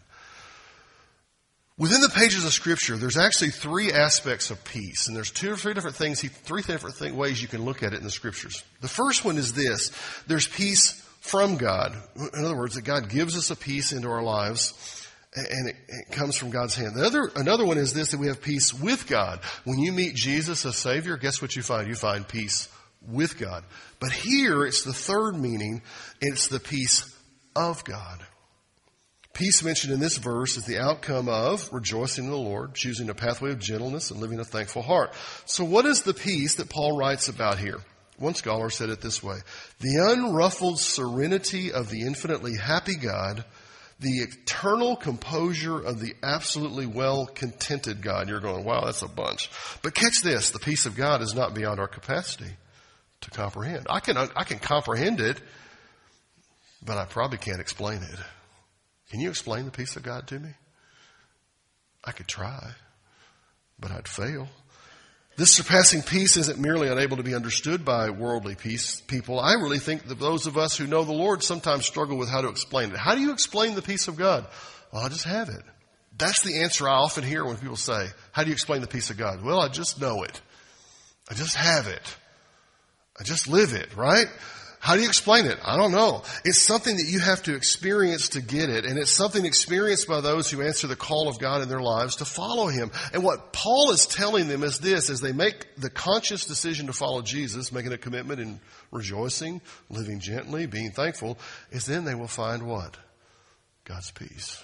Within 1.78 2.02
the 2.02 2.10
pages 2.10 2.46
of 2.46 2.52
Scripture, 2.52 2.98
there's 2.98 3.16
actually 3.16 3.52
three 3.52 3.92
aspects 3.92 4.50
of 4.50 4.64
peace, 4.64 5.08
and 5.08 5.16
there's 5.16 5.30
two 5.30 5.52
or 5.52 5.56
three 5.56 5.76
different 5.76 5.96
things, 5.96 6.22
three 6.28 6.64
different 6.64 7.16
ways 7.16 7.40
you 7.40 7.48
can 7.48 7.64
look 7.64 7.84
at 7.84 7.94
it 7.94 8.00
in 8.00 8.04
the 8.04 8.10
Scriptures. 8.10 8.64
The 8.82 8.88
first 8.88 9.24
one 9.24 9.38
is 9.38 9.54
this: 9.54 9.92
there's 10.26 10.48
peace 10.48 10.94
from 11.20 11.58
God. 11.58 11.96
In 12.16 12.44
other 12.44 12.58
words, 12.58 12.74
that 12.74 12.86
God 12.86 13.08
gives 13.08 13.38
us 13.38 13.52
a 13.52 13.56
peace 13.56 13.92
into 13.92 14.10
our 14.10 14.24
lives, 14.24 14.74
and 15.36 15.70
it, 15.70 15.76
it, 15.88 16.12
comes 16.12 16.36
from 16.36 16.50
God's 16.50 16.76
hand. 16.76 16.96
The 16.96 17.06
other, 17.06 17.32
another 17.36 17.66
one 17.66 17.78
is 17.78 17.94
this: 17.94 18.12
that 18.12 18.20
we 18.20 18.28
have 18.28 18.42
peace 18.42 18.74
with 18.74 19.08
God. 19.08 19.40
When 19.64 19.80
you 19.80 19.92
meet 19.92 20.16
Jesus 20.16 20.66
as 20.66 20.78
Savior, 20.78 21.18
guess 21.18 21.42
what 21.42 21.56
you 21.56 21.62
find? 21.62 21.88
You 21.88 21.96
find 21.96 22.28
peace 22.28 22.68
with 23.08 23.38
God. 23.38 23.64
But 24.00 24.12
here 24.12 24.66
it's 24.66 24.84
the 24.84 24.94
third 24.94 25.36
meaning, 25.36 25.82
it's 26.20 26.48
the 26.48 26.60
peace 26.60 27.16
of 27.56 27.84
God. 27.84 28.26
Peace 29.34 29.64
mentioned 29.64 29.94
in 29.94 30.00
this 30.00 30.18
verse 30.18 30.58
is 30.58 30.66
the 30.66 30.80
outcome 30.80 31.30
of 31.30 31.72
rejoicing 31.72 32.26
in 32.26 32.32
the 32.32 32.38
Lord, 32.38 32.74
choosing 32.74 33.10
a 33.10 33.14
pathway 33.14 33.52
of 33.52 33.60
gentleness 33.60 34.12
and 34.12 34.20
living 34.20 34.40
a 34.40 34.44
thankful 34.44 34.82
heart. 34.82 35.14
So 35.46 35.64
what 35.64 35.86
is 35.86 36.02
the 36.02 36.14
peace 36.14 36.56
that 36.56 36.70
Paul 36.70 36.98
writes 36.98 37.30
about 37.30 37.58
here? 37.58 37.80
One 38.18 38.36
scholar 38.36 38.70
said 38.70 38.90
it 38.90 39.00
this 39.00 39.24
way. 39.24 39.38
The 39.80 39.96
unruffled 40.12 40.80
serenity 40.80 41.72
of 41.72 41.90
the 41.90 42.02
infinitely 42.02 42.58
happy 42.58 42.96
God, 42.96 43.46
the 44.00 44.20
eternal 44.20 44.96
composure 44.96 45.80
of 45.80 46.00
the 46.00 46.16
absolutely 46.24 46.86
well 46.86 47.26
contented 47.26 48.02
God. 48.02 48.30
You're 48.30 48.40
going, 48.40 48.64
wow, 48.64 48.86
that's 48.86 49.02
a 49.02 49.10
bunch. 49.10 49.50
But 49.82 49.94
catch 49.94 50.22
this, 50.22 50.52
the 50.52 50.60
peace 50.60 50.86
of 50.86 50.96
God 50.96 51.22
is 51.22 51.36
not 51.36 51.54
beyond 51.54 51.80
our 51.80 51.88
capacity 51.88 52.52
to 53.22 53.30
comprehend. 53.32 53.88
I 53.90 54.00
can, 54.00 54.18
I 54.18 54.44
can 54.46 54.60
comprehend 54.60 55.20
it, 55.20 55.42
but 56.84 56.98
I 56.98 57.06
probably 57.06 57.40
can't 57.40 57.60
explain 57.60 58.02
it. 58.02 58.20
Can 59.10 59.20
you 59.20 59.30
explain 59.30 59.66
the 59.66 59.72
peace 59.72 59.98
of 59.98 60.04
God 60.04 60.28
to 60.28 60.40
me? 60.40 60.52
I 62.04 62.12
could 62.12 62.28
try, 62.28 62.72
but 63.78 63.92
I'd 63.92 64.08
fail. 64.08 64.48
This 65.40 65.54
surpassing 65.54 66.02
peace 66.02 66.36
isn't 66.36 66.60
merely 66.60 66.90
unable 66.90 67.16
to 67.16 67.24
be 67.24 67.34
understood 67.34 67.86
by 67.86 68.10
worldly 68.10 68.56
peace 68.56 69.00
people. 69.00 69.40
I 69.40 69.54
really 69.54 69.80
think 69.80 70.06
that 70.10 70.20
those 70.20 70.48
of 70.48 70.58
us 70.58 70.76
who 70.76 70.86
know 70.86 71.06
the 71.06 71.14
Lord 71.14 71.44
sometimes 71.44 71.86
struggle 71.86 72.18
with 72.18 72.28
how 72.28 72.42
to 72.42 72.50
explain 72.50 72.92
it. 72.92 72.98
How 72.98 73.16
do 73.16 73.22
you 73.22 73.32
explain 73.32 73.74
the 73.74 73.82
peace 73.82 74.10
of 74.10 74.18
God? 74.18 74.46
Well, 74.92 75.02
I 75.02 75.08
just 75.08 75.24
have 75.24 75.48
it. 75.48 75.62
That's 76.18 76.42
the 76.42 76.60
answer 76.60 76.90
I 76.90 76.96
often 76.96 77.24
hear 77.24 77.46
when 77.46 77.56
people 77.56 77.78
say, 77.78 78.08
how 78.34 78.44
do 78.44 78.50
you 78.50 78.54
explain 78.54 78.82
the 78.82 78.88
peace 78.88 79.12
of 79.12 79.18
God? 79.18 79.42
Well, 79.42 79.62
I 79.62 79.70
just 79.70 80.02
know 80.02 80.24
it. 80.24 80.42
I 81.30 81.36
just 81.36 81.56
have 81.56 81.88
it. 81.88 82.18
I 83.18 83.24
just 83.24 83.48
live 83.48 83.72
it, 83.72 83.96
right? 83.96 84.28
How 84.82 84.96
do 84.96 85.02
you 85.02 85.08
explain 85.08 85.46
it? 85.46 85.60
I 85.64 85.76
don't 85.76 85.92
know. 85.92 86.24
It's 86.46 86.62
something 86.62 86.96
that 86.96 87.06
you 87.06 87.20
have 87.20 87.44
to 87.44 87.56
experience 87.56 88.30
to 88.30 88.42
get 88.42 88.70
it, 88.70 88.86
and 88.86 88.98
it's 88.98 89.12
something 89.12 89.46
experienced 89.46 90.08
by 90.08 90.22
those 90.22 90.50
who 90.50 90.62
answer 90.62 90.88
the 90.88 90.96
call 90.96 91.28
of 91.28 91.38
God 91.38 91.62
in 91.62 91.68
their 91.68 91.82
lives 91.82 92.18
to 92.18 92.26
follow 92.26 92.68
Him. 92.68 92.90
And 93.14 93.22
what 93.22 93.52
Paul 93.52 93.92
is 93.92 94.06
telling 94.06 94.48
them 94.48 94.64
is 94.64 94.80
this, 94.80 95.10
as 95.10 95.20
they 95.20 95.34
make 95.34 95.76
the 95.76 95.90
conscious 95.90 96.46
decision 96.46 96.88
to 96.88 96.94
follow 96.94 97.22
Jesus, 97.22 97.74
making 97.74 97.92
a 97.92 97.98
commitment 97.98 98.40
in 98.40 98.62
rejoicing, 98.90 99.62
living 99.90 100.22
gently, 100.22 100.66
being 100.66 100.92
thankful, 100.92 101.38
is 101.72 101.86
then 101.86 102.06
they 102.06 102.16
will 102.16 102.28
find 102.28 102.64
what? 102.64 102.96
God's 103.84 104.12
peace. 104.12 104.64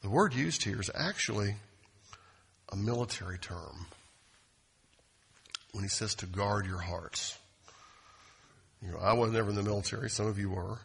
The 0.00 0.08
word 0.08 0.34
used 0.34 0.64
here 0.64 0.80
is 0.80 0.90
actually 0.94 1.56
a 2.72 2.76
military 2.76 3.38
term 3.38 3.86
when 5.76 5.84
he 5.84 5.90
says 5.90 6.14
to 6.14 6.26
guard 6.26 6.64
your 6.64 6.78
hearts. 6.78 7.38
You 8.80 8.92
know, 8.92 8.98
I 8.98 9.12
was 9.12 9.30
never 9.30 9.50
in 9.50 9.56
the 9.56 9.62
military, 9.62 10.08
some 10.08 10.26
of 10.26 10.38
you 10.38 10.48
were. 10.48 10.78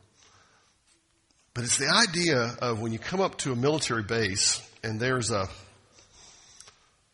But 1.53 1.63
it's 1.63 1.77
the 1.77 1.87
idea 1.87 2.57
of 2.61 2.81
when 2.81 2.91
you 2.91 2.99
come 2.99 3.21
up 3.21 3.37
to 3.39 3.53
a 3.53 3.55
military 3.55 4.03
base 4.03 4.61
and 4.83 4.99
there's 4.99 5.31
a 5.31 5.47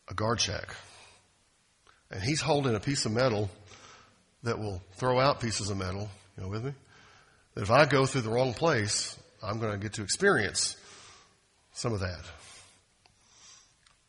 a 0.08 0.14
guard 0.14 0.40
shack. 0.40 0.74
And 2.10 2.20
he's 2.20 2.40
holding 2.40 2.74
a 2.74 2.80
piece 2.80 3.06
of 3.06 3.12
metal 3.12 3.48
that 4.42 4.58
will 4.58 4.82
throw 4.94 5.20
out 5.20 5.40
pieces 5.40 5.70
of 5.70 5.76
metal. 5.76 6.10
You 6.36 6.42
know 6.42 6.48
with 6.48 6.64
me? 6.64 6.72
That 7.54 7.62
if 7.62 7.70
I 7.70 7.84
go 7.84 8.06
through 8.06 8.22
the 8.22 8.30
wrong 8.30 8.54
place, 8.54 9.16
I'm 9.40 9.60
going 9.60 9.70
to 9.70 9.78
get 9.78 9.92
to 9.94 10.02
experience 10.02 10.76
some 11.74 11.92
of 11.92 12.00
that. 12.00 12.24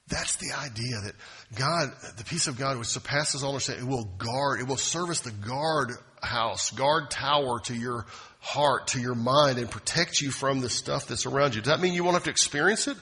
That's 0.09 0.35
the 0.37 0.53
idea 0.53 0.95
that 1.03 1.13
God, 1.55 1.91
the 2.17 2.23
peace 2.23 2.47
of 2.47 2.57
God 2.57 2.77
which 2.77 2.87
surpasses 2.87 3.43
all 3.43 3.51
understanding, 3.51 3.85
it 3.85 3.89
will 3.89 4.05
guard, 4.05 4.59
it 4.59 4.67
will 4.67 4.77
serve 4.77 5.11
as 5.11 5.21
the 5.21 5.31
guard 5.31 5.91
house, 6.21 6.71
guard 6.71 7.11
tower 7.11 7.59
to 7.61 7.75
your 7.75 8.05
heart, 8.39 8.87
to 8.87 8.99
your 8.99 9.15
mind, 9.15 9.59
and 9.59 9.69
protect 9.69 10.21
you 10.21 10.31
from 10.31 10.61
the 10.61 10.69
stuff 10.69 11.07
that's 11.07 11.25
around 11.25 11.55
you. 11.55 11.61
Does 11.61 11.71
that 11.71 11.79
mean 11.79 11.93
you 11.93 12.03
won't 12.03 12.15
have 12.15 12.23
to 12.23 12.31
experience 12.31 12.87
it? 12.87 12.97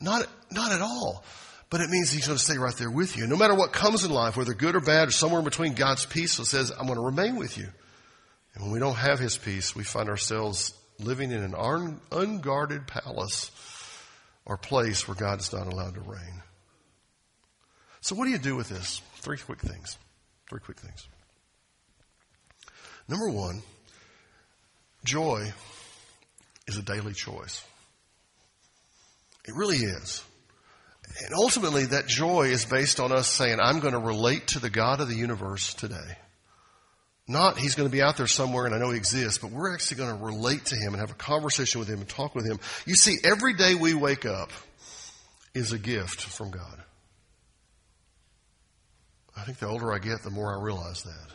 Not, 0.00 0.26
not 0.50 0.72
at 0.72 0.82
all. 0.82 1.24
But 1.70 1.80
it 1.80 1.88
means 1.88 2.10
He's 2.10 2.26
going 2.26 2.38
to 2.38 2.44
stay 2.44 2.58
right 2.58 2.76
there 2.76 2.90
with 2.90 3.16
you. 3.16 3.26
No 3.26 3.36
matter 3.36 3.54
what 3.54 3.72
comes 3.72 4.04
in 4.04 4.10
life, 4.10 4.36
whether 4.36 4.54
good 4.54 4.76
or 4.76 4.80
bad 4.80 5.08
or 5.08 5.12
somewhere 5.12 5.40
in 5.40 5.44
between, 5.44 5.74
God's 5.74 6.04
peace 6.04 6.34
says, 6.34 6.70
I'm 6.70 6.86
going 6.86 6.98
to 6.98 7.04
remain 7.04 7.36
with 7.36 7.56
you. 7.56 7.68
And 8.54 8.64
when 8.64 8.72
we 8.72 8.78
don't 8.78 8.94
have 8.94 9.18
His 9.18 9.36
peace, 9.38 9.74
we 9.74 9.82
find 9.82 10.08
ourselves 10.08 10.74
living 11.00 11.32
in 11.32 11.42
an 11.42 11.54
un- 11.56 12.00
unguarded 12.12 12.86
palace 12.86 13.50
or 14.46 14.56
place 14.56 15.08
where 15.08 15.14
God 15.14 15.40
is 15.40 15.52
not 15.52 15.66
allowed 15.66 15.94
to 15.94 16.00
reign. 16.00 16.42
So, 18.00 18.14
what 18.14 18.24
do 18.26 18.30
you 18.30 18.38
do 18.38 18.56
with 18.56 18.68
this? 18.68 19.00
Three 19.16 19.38
quick 19.38 19.60
things. 19.60 19.96
Three 20.48 20.60
quick 20.60 20.78
things. 20.78 21.08
Number 23.08 23.30
one, 23.30 23.62
joy 25.04 25.52
is 26.66 26.76
a 26.76 26.82
daily 26.82 27.12
choice. 27.12 27.64
It 29.46 29.54
really 29.54 29.76
is. 29.76 30.22
And 31.24 31.34
ultimately, 31.34 31.86
that 31.86 32.06
joy 32.06 32.48
is 32.48 32.64
based 32.64 32.98
on 32.98 33.12
us 33.12 33.28
saying, 33.28 33.58
I'm 33.60 33.80
going 33.80 33.92
to 33.92 33.98
relate 33.98 34.48
to 34.48 34.58
the 34.58 34.70
God 34.70 35.00
of 35.00 35.08
the 35.08 35.14
universe 35.14 35.74
today. 35.74 36.18
Not 37.26 37.58
he's 37.58 37.74
going 37.74 37.88
to 37.88 37.92
be 37.92 38.02
out 38.02 38.18
there 38.18 38.26
somewhere 38.26 38.66
and 38.66 38.74
I 38.74 38.78
know 38.78 38.90
he 38.90 38.98
exists, 38.98 39.38
but 39.38 39.50
we're 39.50 39.72
actually 39.72 39.96
going 39.98 40.18
to 40.18 40.24
relate 40.24 40.66
to 40.66 40.76
him 40.76 40.92
and 40.92 41.00
have 41.00 41.10
a 41.10 41.14
conversation 41.14 41.78
with 41.78 41.88
him 41.88 42.00
and 42.00 42.08
talk 42.08 42.34
with 42.34 42.46
him. 42.46 42.60
You 42.84 42.94
see, 42.94 43.16
every 43.24 43.54
day 43.54 43.74
we 43.74 43.94
wake 43.94 44.26
up 44.26 44.50
is 45.54 45.72
a 45.72 45.78
gift 45.78 46.20
from 46.20 46.50
God. 46.50 46.82
I 49.36 49.42
think 49.42 49.58
the 49.58 49.68
older 49.68 49.92
I 49.92 49.98
get, 49.98 50.22
the 50.22 50.30
more 50.30 50.54
I 50.56 50.62
realize 50.62 51.02
that. 51.02 51.28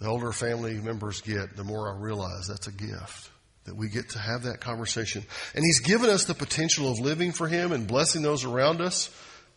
The 0.00 0.08
older 0.08 0.32
family 0.32 0.74
members 0.74 1.20
get, 1.20 1.56
the 1.56 1.64
more 1.64 1.92
I 1.92 1.98
realize 1.98 2.46
that's 2.46 2.66
a 2.66 2.72
gift. 2.72 3.30
That 3.64 3.76
we 3.76 3.88
get 3.88 4.10
to 4.10 4.18
have 4.18 4.42
that 4.42 4.60
conversation. 4.60 5.24
And 5.54 5.64
He's 5.64 5.80
given 5.80 6.10
us 6.10 6.24
the 6.24 6.34
potential 6.34 6.90
of 6.90 6.98
living 6.98 7.32
for 7.32 7.48
Him 7.48 7.72
and 7.72 7.86
blessing 7.86 8.20
those 8.20 8.44
around 8.44 8.82
us 8.82 9.08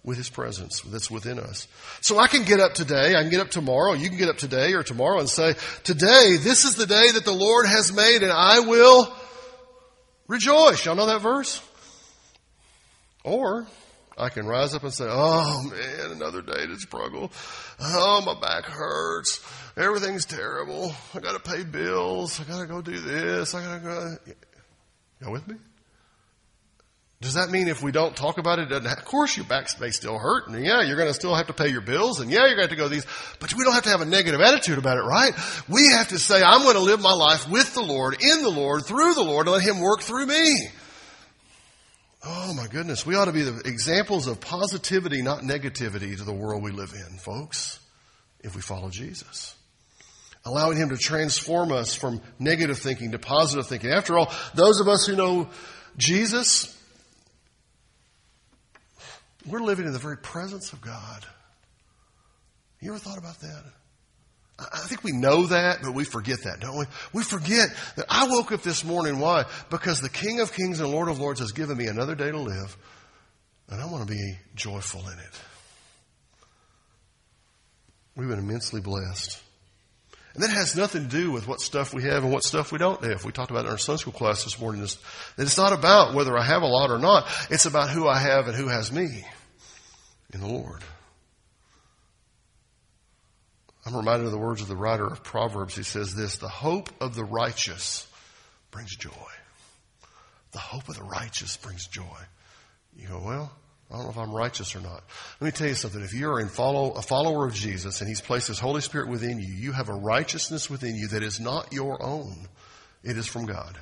with 0.08 0.18
His 0.18 0.30
presence 0.30 0.80
that's 0.84 1.12
within 1.12 1.38
us. 1.38 1.68
So 2.00 2.18
I 2.18 2.28
can 2.28 2.46
get 2.46 2.62
up 2.62 2.74
today, 2.74 3.14
I 3.14 3.22
can 3.22 3.30
get 3.30 3.42
up 3.42 3.50
tomorrow, 3.50 3.92
you 3.92 4.08
can 4.08 4.18
get 4.18 4.30
up 4.30 4.38
today 4.38 4.72
or 4.72 4.82
tomorrow 4.82 5.20
and 5.20 5.30
say, 5.30 5.54
Today, 5.84 6.38
this 6.40 6.64
is 6.64 6.76
the 6.76 6.86
day 6.86 7.12
that 7.12 7.26
the 7.26 7.34
Lord 7.34 7.66
has 7.68 7.92
made 7.92 8.24
and 8.24 8.32
I 8.32 8.62
will 8.62 9.14
rejoice. 10.30 10.86
Y'all 10.86 10.96
know 10.96 11.08
that 11.08 11.22
verse? 11.22 11.62
Or 13.26 13.68
I 14.18 14.30
can 14.30 14.48
rise 14.48 14.74
up 14.74 14.84
and 14.84 14.94
say, 14.94 15.08
Oh 15.10 15.62
man, 15.64 16.12
another 16.12 16.42
day 16.42 16.66
to 16.66 16.78
struggle. 16.78 17.30
Oh, 17.82 18.22
my 18.26 18.40
back 18.40 18.64
hurts. 18.64 19.46
Everything's 19.76 20.26
terrible. 20.26 20.96
I 21.14 21.20
gotta 21.20 21.40
pay 21.40 21.66
bills. 21.66 22.40
I 22.40 22.46
gotta 22.46 22.66
go 22.66 22.82
do 22.82 22.98
this. 22.98 23.54
I 23.54 23.62
gotta 23.62 23.84
go. 23.84 24.34
Y'all 25.20 25.34
with 25.34 25.46
me? 25.50 25.56
Does 27.20 27.34
that 27.34 27.50
mean 27.50 27.68
if 27.68 27.82
we 27.82 27.92
don't 27.92 28.16
talk 28.16 28.38
about 28.38 28.60
it, 28.60 28.72
it 28.72 28.86
of 28.86 29.06
course 29.06 29.36
your 29.36 29.46
back 29.48 29.68
may 29.82 29.90
still 29.90 30.20
hurt, 30.20 30.48
and 30.48 30.64
yeah, 30.64 30.84
you're 30.84 30.98
going 30.98 31.08
to 31.08 31.16
still 31.16 31.34
have 31.34 31.48
to 31.48 31.54
pay 31.54 31.70
your 31.70 31.82
bills, 31.82 32.20
and 32.20 32.30
yeah, 32.30 32.46
you're 32.46 32.56
going 32.56 32.68
to 32.68 32.70
have 32.70 32.70
to 32.70 32.76
go 32.76 32.88
these, 32.88 33.08
but 33.40 33.56
we 33.56 33.64
don't 33.64 33.74
have 33.74 33.86
to 33.86 33.90
have 33.90 34.02
a 34.02 34.06
negative 34.06 34.40
attitude 34.40 34.78
about 34.78 34.98
it, 34.98 35.02
right? 35.02 35.34
We 35.68 35.90
have 35.90 36.10
to 36.10 36.20
say, 36.20 36.44
I'm 36.44 36.62
going 36.62 36.76
to 36.76 36.82
live 36.82 37.02
my 37.02 37.14
life 37.14 37.50
with 37.50 37.74
the 37.74 37.82
Lord, 37.82 38.18
in 38.22 38.44
the 38.44 38.52
Lord, 38.52 38.86
through 38.86 39.16
the 39.16 39.24
Lord, 39.24 39.48
and 39.48 39.56
let 39.56 39.64
Him 39.64 39.80
work 39.80 40.02
through 40.02 40.28
me. 40.28 40.68
Oh 42.24 42.54
my 42.54 42.68
goodness, 42.68 43.04
we 43.04 43.16
ought 43.16 43.26
to 43.26 43.32
be 43.32 43.42
the 43.42 43.62
examples 43.66 44.28
of 44.28 44.40
positivity, 44.40 45.24
not 45.24 45.42
negativity 45.42 46.16
to 46.18 46.24
the 46.24 46.34
world 46.34 46.62
we 46.62 46.72
live 46.72 46.94
in, 46.94 47.18
folks, 47.18 47.80
if 48.42 48.56
we 48.56 48.62
follow 48.62 48.92
Jesus. 48.92 49.56
Allowing 50.46 50.78
Him 50.78 50.90
to 50.90 50.98
transform 50.98 51.72
us 51.72 51.96
from 51.96 52.22
negative 52.38 52.78
thinking 52.78 53.14
to 53.14 53.20
positive 53.20 53.66
thinking. 53.66 53.90
After 53.90 54.20
all, 54.20 54.32
those 54.54 54.80
of 54.80 54.88
us 54.88 55.08
who 55.08 55.16
know 55.16 55.50
Jesus, 55.98 56.77
we're 59.48 59.62
living 59.62 59.86
in 59.86 59.94
the 59.94 60.00
very 60.00 60.18
presence 60.18 60.74
of 60.74 60.82
God. 60.82 61.26
You 62.82 62.92
ever 62.92 63.00
thought 63.00 63.18
about 63.18 63.40
that? 63.40 63.64
I 64.60 64.80
think 64.80 65.04
we 65.04 65.12
know 65.12 65.46
that, 65.48 65.82
but 65.84 65.94
we 65.94 66.04
forget 66.04 66.44
that, 66.44 66.60
don't 66.60 66.78
we? 66.78 66.86
We 67.14 67.24
forget 67.24 67.70
that 67.96 68.08
I 68.10 68.28
woke 68.28 68.52
up 68.52 68.64
this 68.64 68.84
morning. 68.84 69.20
Why? 69.20 69.46
Because 69.70 70.02
the 70.02 70.10
King 70.10 70.40
of 70.40 70.52
Kings 70.52 70.80
and 70.80 70.90
Lord 70.90 71.10
of 71.10 71.20
Lords 71.20 71.40
has 71.42 71.52
given 71.52 71.78
me 71.78 71.86
another 71.86 72.16
day 72.16 72.32
to 72.32 72.40
live, 72.40 72.76
and 73.70 73.80
I 73.80 73.86
want 73.86 74.08
to 74.08 74.12
be 74.12 74.38
joyful 74.56 75.02
in 75.02 75.20
it. 75.20 75.42
We've 78.16 78.28
been 78.28 78.40
immensely 78.40 78.82
blessed. 78.82 79.40
And 80.34 80.44
that 80.44 80.50
has 80.50 80.76
nothing 80.76 81.04
to 81.04 81.08
do 81.08 81.32
with 81.32 81.48
what 81.48 81.62
stuff 81.62 81.94
we 81.94 82.04
have 82.04 82.24
and 82.24 82.32
what 82.32 82.44
stuff 82.44 82.72
we 82.72 82.80
don't 82.80 83.04
have. 83.04 83.26
We 83.26 83.32
talked 83.32 83.52
about 83.52 83.66
in 83.66 83.72
our 83.72 83.78
Sunday 83.78 84.02
school 84.02 84.14
class 84.14 84.44
this 84.44 84.60
morning. 84.60 84.82
That 84.82 84.98
it's 85.38 85.58
not 85.58 85.74
about 85.74 86.16
whether 86.16 86.38
I 86.38 86.44
have 86.44 86.62
a 86.62 86.68
lot 86.68 86.92
or 86.92 87.00
not. 87.00 87.28
It's 87.50 87.66
about 87.66 87.90
who 87.90 88.08
I 88.08 88.20
have 88.20 88.48
and 88.48 88.56
who 88.56 88.68
has 88.68 88.92
me 88.92 89.24
in 90.34 90.42
the 90.42 90.48
Lord. 90.48 90.84
I'm 93.86 93.96
reminded 93.96 94.26
of 94.26 94.32
the 94.32 94.38
words 94.38 94.62
of 94.62 94.68
the 94.68 94.76
writer 94.76 95.08
of 95.08 95.24
Proverbs. 95.24 95.76
He 95.76 95.84
says 95.84 96.14
this 96.14 96.38
The 96.38 96.50
hope 96.50 96.90
of 97.00 97.16
the 97.16 97.24
righteous 97.24 98.06
brings 98.72 98.96
joy. 98.96 99.12
The 100.52 100.60
hope 100.60 100.90
of 100.90 100.96
the 100.96 101.04
righteous 101.04 101.56
brings 101.58 101.88
joy. 101.88 102.18
You 102.98 103.08
go, 103.08 103.22
well, 103.24 103.52
I 103.90 103.96
don't 103.96 104.06
know 104.06 104.10
if 104.10 104.18
I'm 104.18 104.34
righteous 104.34 104.76
or 104.76 104.82
not. 104.82 105.04
Let 105.40 105.46
me 105.46 105.52
tell 105.52 105.68
you 105.68 105.76
something. 105.76 106.02
If 106.02 106.14
you're 106.14 106.46
follow, 106.48 106.92
a 106.92 107.02
follower 107.02 107.46
of 107.46 107.54
Jesus 107.54 108.02
and 108.02 108.10
He's 108.10 108.22
placed 108.22 108.48
His 108.48 108.60
Holy 108.60 108.82
Spirit 108.82 109.08
within 109.08 109.40
you, 109.40 109.54
you 109.54 109.72
have 109.72 109.88
a 109.88 109.94
righteousness 109.94 110.70
within 110.70 110.96
you 110.96 111.08
that 111.10 111.24
is 111.24 111.40
not 111.40 111.72
your 111.72 112.04
own. 112.04 112.48
It 113.04 113.18
is 113.18 113.28
from 113.28 113.46
God. 113.46 113.78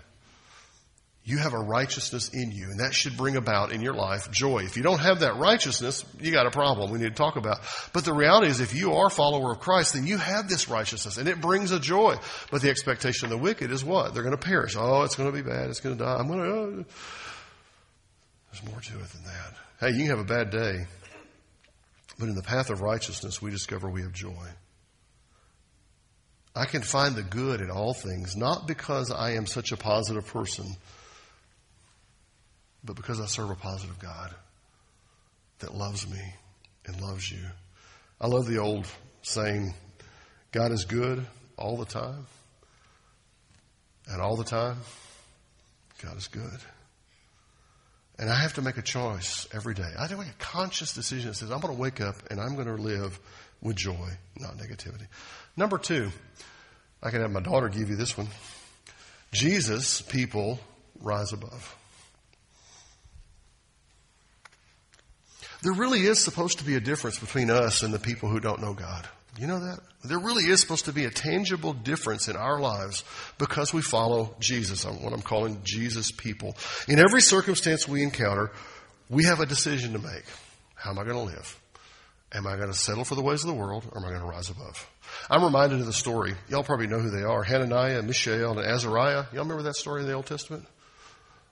You 1.27 1.39
have 1.39 1.53
a 1.53 1.59
righteousness 1.59 2.29
in 2.29 2.51
you, 2.51 2.65
and 2.65 2.81
that 2.81 2.93
should 2.93 3.17
bring 3.17 3.35
about 3.35 3.71
in 3.71 3.81
your 3.81 3.95
life 3.95 4.29
joy. 4.29 4.59
If 4.59 4.77
you 4.77 4.83
don't 4.83 4.99
have 4.99 5.21
that 5.21 5.37
righteousness, 5.37 6.05
you 6.19 6.31
got 6.31 6.45
a 6.45 6.51
problem 6.51 6.91
we 6.91 6.99
need 6.99 7.09
to 7.09 7.15
talk 7.15 7.35
about. 7.35 7.61
But 7.93 8.05
the 8.05 8.13
reality 8.13 8.45
is, 8.45 8.59
if 8.59 8.75
you 8.75 8.93
are 8.93 9.07
a 9.07 9.09
follower 9.09 9.51
of 9.51 9.59
Christ, 9.59 9.95
then 9.95 10.05
you 10.05 10.19
have 10.19 10.47
this 10.47 10.69
righteousness, 10.69 11.17
and 11.17 11.27
it 11.27 11.41
brings 11.41 11.71
a 11.71 11.79
joy. 11.79 12.17
But 12.51 12.61
the 12.61 12.69
expectation 12.69 13.25
of 13.25 13.31
the 13.31 13.39
wicked 13.39 13.71
is 13.71 13.83
what? 13.83 14.13
They're 14.13 14.21
going 14.21 14.37
to 14.37 14.45
perish. 14.45 14.75
Oh, 14.77 15.01
it's 15.01 15.15
going 15.15 15.31
to 15.31 15.35
be 15.35 15.41
bad. 15.41 15.71
It's 15.71 15.79
going 15.79 15.97
to 15.97 16.03
die. 16.03 16.15
I'm 16.15 16.27
going 16.27 16.39
to. 16.39 16.45
Oh. 16.45 16.85
There's 18.51 18.71
more 18.71 18.79
to 18.79 18.93
it 18.93 19.09
than 19.09 19.23
that. 19.23 19.53
Hey, 19.79 19.97
you 19.97 20.07
can 20.07 20.17
have 20.17 20.19
a 20.19 20.23
bad 20.23 20.51
day, 20.51 20.85
but 22.19 22.29
in 22.29 22.35
the 22.35 22.43
path 22.43 22.69
of 22.69 22.81
righteousness, 22.81 23.41
we 23.41 23.49
discover 23.49 23.89
we 23.89 24.03
have 24.03 24.13
joy. 24.13 24.45
I 26.55 26.65
can 26.65 26.83
find 26.83 27.15
the 27.15 27.23
good 27.23 27.61
in 27.61 27.71
all 27.71 27.95
things, 27.95 28.35
not 28.35 28.67
because 28.67 29.11
I 29.11 29.31
am 29.31 29.47
such 29.47 29.71
a 29.71 29.77
positive 29.77 30.27
person 30.27 30.67
but 32.85 32.95
because 32.95 33.19
I 33.19 33.25
serve 33.25 33.49
a 33.49 33.55
positive 33.55 33.99
God 33.99 34.33
that 35.59 35.73
loves 35.73 36.07
me 36.09 36.21
and 36.85 37.01
loves 37.01 37.31
you. 37.31 37.39
I 38.19 38.27
love 38.27 38.45
the 38.47 38.59
old 38.59 38.85
saying, 39.21 39.73
God 40.51 40.71
is 40.71 40.85
good 40.85 41.25
all 41.57 41.77
the 41.77 41.85
time. 41.85 42.27
And 44.07 44.21
all 44.21 44.35
the 44.35 44.43
time, 44.43 44.77
God 46.03 46.17
is 46.17 46.27
good. 46.27 46.59
And 48.17 48.29
I 48.29 48.35
have 48.35 48.53
to 48.53 48.61
make 48.61 48.77
a 48.77 48.81
choice 48.81 49.47
every 49.53 49.73
day. 49.73 49.91
I 49.97 50.01
have 50.01 50.11
to 50.11 50.17
make 50.17 50.27
a 50.27 50.33
conscious 50.39 50.93
decision 50.93 51.29
that 51.29 51.35
says, 51.35 51.51
I'm 51.51 51.59
going 51.59 51.75
to 51.75 51.81
wake 51.81 51.99
up 51.99 52.15
and 52.29 52.39
I'm 52.39 52.55
going 52.55 52.67
to 52.67 52.81
live 52.81 53.19
with 53.61 53.75
joy, 53.75 54.09
not 54.39 54.57
negativity. 54.57 55.07
Number 55.57 55.77
two, 55.77 56.11
I 57.01 57.09
can 57.09 57.21
have 57.21 57.31
my 57.31 57.41
daughter 57.41 57.67
give 57.67 57.89
you 57.89 57.95
this 57.95 58.17
one. 58.17 58.27
Jesus, 59.31 60.01
people 60.01 60.59
rise 61.01 61.33
above. 61.33 61.75
There 65.65 65.73
really 65.73 66.05
is 66.05 66.19
supposed 66.19 66.59
to 66.59 66.63
be 66.63 66.75
a 66.75 66.79
difference 66.79 67.17
between 67.17 67.49
us 67.49 67.81
and 67.81 67.91
the 67.91 67.97
people 67.97 68.29
who 68.29 68.39
don't 68.39 68.61
know 68.61 68.75
God. 68.75 69.09
You 69.39 69.47
know 69.47 69.57
that? 69.61 69.79
There 70.03 70.19
really 70.19 70.43
is 70.43 70.59
supposed 70.61 70.85
to 70.85 70.93
be 70.93 71.05
a 71.05 71.09
tangible 71.09 71.73
difference 71.73 72.27
in 72.27 72.35
our 72.35 72.59
lives 72.59 73.03
because 73.39 73.73
we 73.73 73.81
follow 73.81 74.35
Jesus, 74.39 74.85
what 74.85 75.11
I'm 75.11 75.23
calling 75.23 75.61
Jesus 75.63 76.11
people. 76.11 76.55
In 76.87 76.99
every 76.99 77.19
circumstance 77.19 77.87
we 77.87 78.03
encounter, 78.03 78.51
we 79.09 79.23
have 79.23 79.39
a 79.39 79.47
decision 79.47 79.93
to 79.93 79.97
make. 79.97 80.25
How 80.75 80.91
am 80.91 80.99
I 80.99 81.03
going 81.03 81.15
to 81.17 81.33
live? 81.35 81.59
Am 82.31 82.45
I 82.45 82.57
going 82.57 82.71
to 82.71 82.77
settle 82.77 83.03
for 83.03 83.15
the 83.15 83.23
ways 83.23 83.41
of 83.41 83.47
the 83.47 83.55
world 83.55 83.85
or 83.91 83.97
am 83.97 84.05
I 84.05 84.09
going 84.09 84.21
to 84.21 84.27
rise 84.27 84.51
above? 84.51 84.87
I'm 85.31 85.43
reminded 85.43 85.79
of 85.79 85.87
the 85.87 85.93
story. 85.93 86.35
Y'all 86.47 86.63
probably 86.63 86.85
know 86.85 86.99
who 86.99 87.09
they 87.09 87.23
are. 87.23 87.41
Hananiah, 87.41 88.03
Mishael, 88.03 88.51
and 88.51 88.59
Azariah. 88.59 89.23
Y'all 89.33 89.41
remember 89.41 89.63
that 89.63 89.77
story 89.77 90.01
in 90.01 90.07
the 90.07 90.13
Old 90.13 90.27
Testament? 90.27 90.67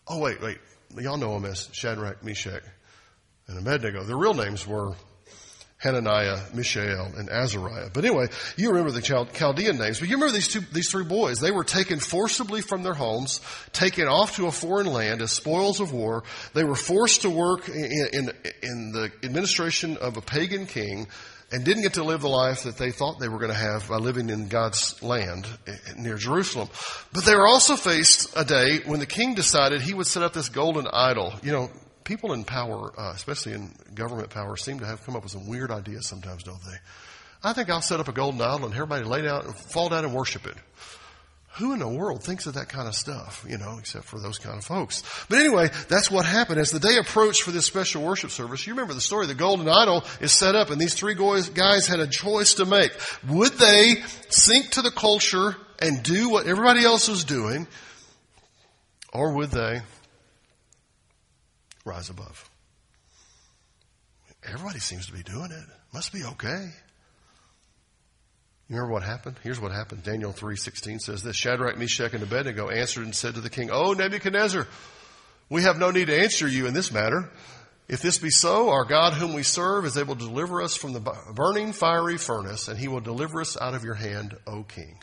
Oh, 0.07 0.19
wait, 0.19 0.39
wait. 0.39 0.59
Y'all 0.99 1.17
know 1.17 1.33
them 1.33 1.45
as 1.45 1.67
Shadrach, 1.71 2.23
Meshach, 2.23 2.61
and 3.47 3.57
Abednego. 3.57 4.03
Their 4.03 4.17
real 4.17 4.33
names 4.33 4.65
were 4.65 4.93
Hananiah, 5.83 6.39
Mishael, 6.53 7.11
and 7.17 7.29
Azariah. 7.29 7.89
But 7.93 8.05
anyway, 8.05 8.27
you 8.55 8.69
remember 8.69 8.91
the 8.91 9.01
Chaldean 9.01 9.77
names, 9.77 9.99
but 9.99 10.07
you 10.07 10.15
remember 10.15 10.33
these 10.33 10.47
two, 10.47 10.61
these 10.71 10.89
three 10.89 11.03
boys. 11.03 11.39
They 11.39 11.51
were 11.51 11.65
taken 11.65 11.99
forcibly 11.99 12.61
from 12.61 12.83
their 12.83 12.93
homes, 12.93 13.41
taken 13.73 14.07
off 14.07 14.37
to 14.37 14.47
a 14.47 14.51
foreign 14.51 14.87
land 14.87 15.21
as 15.21 15.31
spoils 15.31 15.81
of 15.81 15.91
war. 15.91 16.23
They 16.53 16.63
were 16.63 16.75
forced 16.75 17.23
to 17.23 17.29
work 17.29 17.67
in, 17.67 18.07
in, 18.13 18.31
in 18.61 18.91
the 18.93 19.11
administration 19.23 19.97
of 19.97 20.15
a 20.15 20.21
pagan 20.21 20.67
king 20.67 21.07
and 21.51 21.65
didn't 21.65 21.83
get 21.83 21.95
to 21.95 22.03
live 22.03 22.21
the 22.21 22.29
life 22.29 22.63
that 22.63 22.77
they 22.77 22.91
thought 22.91 23.19
they 23.19 23.27
were 23.27 23.37
going 23.37 23.51
to 23.51 23.57
have 23.57 23.87
by 23.89 23.97
living 23.97 24.29
in 24.29 24.47
God's 24.47 25.03
land 25.03 25.47
near 25.97 26.15
Jerusalem. 26.15 26.69
But 27.11 27.25
they 27.25 27.35
were 27.35 27.45
also 27.45 27.75
faced 27.75 28.33
a 28.37 28.45
day 28.45 28.79
when 28.85 28.99
the 28.99 29.05
king 29.05 29.35
decided 29.35 29.81
he 29.81 29.93
would 29.93 30.07
set 30.07 30.23
up 30.23 30.33
this 30.33 30.49
golden 30.49 30.87
idol. 30.91 31.33
You 31.43 31.51
know, 31.51 31.71
people 32.03 32.33
in 32.33 32.43
power, 32.43 32.91
uh, 32.97 33.11
especially 33.15 33.53
in 33.53 33.71
government 33.93 34.29
power, 34.29 34.55
seem 34.57 34.79
to 34.79 34.85
have 34.85 35.03
come 35.05 35.15
up 35.15 35.23
with 35.23 35.31
some 35.31 35.47
weird 35.47 35.71
ideas 35.71 36.05
sometimes, 36.05 36.43
don't 36.43 36.61
they? 36.63 36.77
I 37.43 37.53
think 37.53 37.69
I'll 37.69 37.81
set 37.81 37.99
up 37.99 38.07
a 38.07 38.13
golden 38.13 38.41
idol 38.41 38.65
and 38.65 38.73
everybody 38.73 39.03
lay 39.03 39.21
down 39.21 39.45
and 39.45 39.55
fall 39.55 39.89
down 39.89 40.05
and 40.05 40.13
worship 40.13 40.45
it. 40.45 40.55
Who 41.57 41.73
in 41.73 41.79
the 41.79 41.87
world 41.87 42.23
thinks 42.23 42.47
of 42.47 42.55
that 42.55 42.69
kind 42.69 42.87
of 42.87 42.95
stuff, 42.95 43.45
you 43.47 43.59
know, 43.59 43.77
except 43.77 44.05
for 44.05 44.19
those 44.19 44.39
kind 44.39 44.57
of 44.57 44.63
folks? 44.63 45.03
But 45.29 45.37
anyway, 45.37 45.69
that's 45.87 46.09
what 46.09 46.25
happened. 46.25 46.59
As 46.59 46.71
the 46.71 46.79
day 46.79 46.97
approached 46.97 47.43
for 47.43 47.51
this 47.51 47.65
special 47.65 48.01
worship 48.01 48.31
service, 48.31 48.65
you 48.65 48.73
remember 48.73 48.95
the 48.95 49.01
story, 49.01 49.27
the 49.27 49.35
golden 49.35 49.69
idol 49.69 50.03
is 50.19 50.31
set 50.31 50.55
up 50.55 50.71
and 50.71 50.81
these 50.81 50.95
three 50.95 51.13
guys 51.13 51.85
had 51.85 51.99
a 51.99 52.07
choice 52.07 52.55
to 52.55 52.65
make. 52.65 52.91
Would 53.27 53.53
they 53.53 53.97
sink 54.29 54.71
to 54.71 54.81
the 54.81 54.89
culture 54.89 55.55
and 55.79 56.01
do 56.01 56.29
what 56.29 56.47
everybody 56.47 56.83
else 56.85 57.07
was 57.07 57.23
doing, 57.23 57.67
or 59.13 59.33
would 59.33 59.51
they 59.51 59.81
rise 61.85 62.09
above. 62.09 62.49
Everybody 64.45 64.79
seems 64.79 65.05
to 65.07 65.13
be 65.13 65.23
doing 65.23 65.51
it. 65.51 65.65
Must 65.93 66.11
be 66.11 66.23
okay. 66.23 66.69
You 68.69 68.75
remember 68.75 68.93
what 68.93 69.03
happened? 69.03 69.35
Here's 69.43 69.59
what 69.59 69.71
happened. 69.71 70.03
Daniel 70.03 70.33
3.16 70.33 71.01
says 71.01 71.23
this, 71.23 71.35
Shadrach, 71.35 71.77
Meshach, 71.77 72.13
and 72.13 72.23
Abednego 72.23 72.69
answered 72.69 73.03
and 73.03 73.15
said 73.15 73.35
to 73.35 73.41
the 73.41 73.49
king, 73.49 73.69
Oh, 73.71 73.93
Nebuchadnezzar, 73.93 74.67
we 75.49 75.63
have 75.63 75.77
no 75.77 75.91
need 75.91 76.07
to 76.07 76.19
answer 76.19 76.47
you 76.47 76.65
in 76.65 76.73
this 76.73 76.91
matter. 76.91 77.29
If 77.89 78.01
this 78.01 78.17
be 78.17 78.29
so, 78.29 78.69
our 78.69 78.85
God 78.85 79.13
whom 79.13 79.33
we 79.33 79.43
serve 79.43 79.85
is 79.85 79.97
able 79.97 80.15
to 80.15 80.25
deliver 80.25 80.61
us 80.61 80.75
from 80.75 80.93
the 80.93 81.01
burning 81.33 81.73
fiery 81.73 82.17
furnace, 82.17 82.69
and 82.69 82.79
he 82.79 82.87
will 82.87 83.01
deliver 83.01 83.41
us 83.41 83.59
out 83.59 83.75
of 83.75 83.83
your 83.83 83.93
hand, 83.93 84.35
O 84.47 84.63
king. 84.63 84.97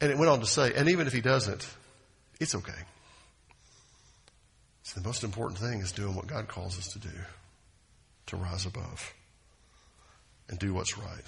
And 0.00 0.10
it 0.10 0.18
went 0.18 0.30
on 0.30 0.40
to 0.40 0.46
say, 0.46 0.72
and 0.74 0.88
even 0.88 1.06
if 1.06 1.12
he 1.12 1.20
doesn't, 1.20 1.66
it's 2.40 2.54
okay. 2.54 2.72
The 4.94 5.02
most 5.02 5.24
important 5.24 5.60
thing 5.60 5.80
is 5.80 5.92
doing 5.92 6.14
what 6.14 6.26
God 6.26 6.48
calls 6.48 6.78
us 6.78 6.88
to 6.88 6.98
do, 6.98 7.14
to 8.26 8.36
rise 8.36 8.66
above 8.66 9.14
and 10.48 10.58
do 10.58 10.74
what's 10.74 10.98
right. 10.98 11.24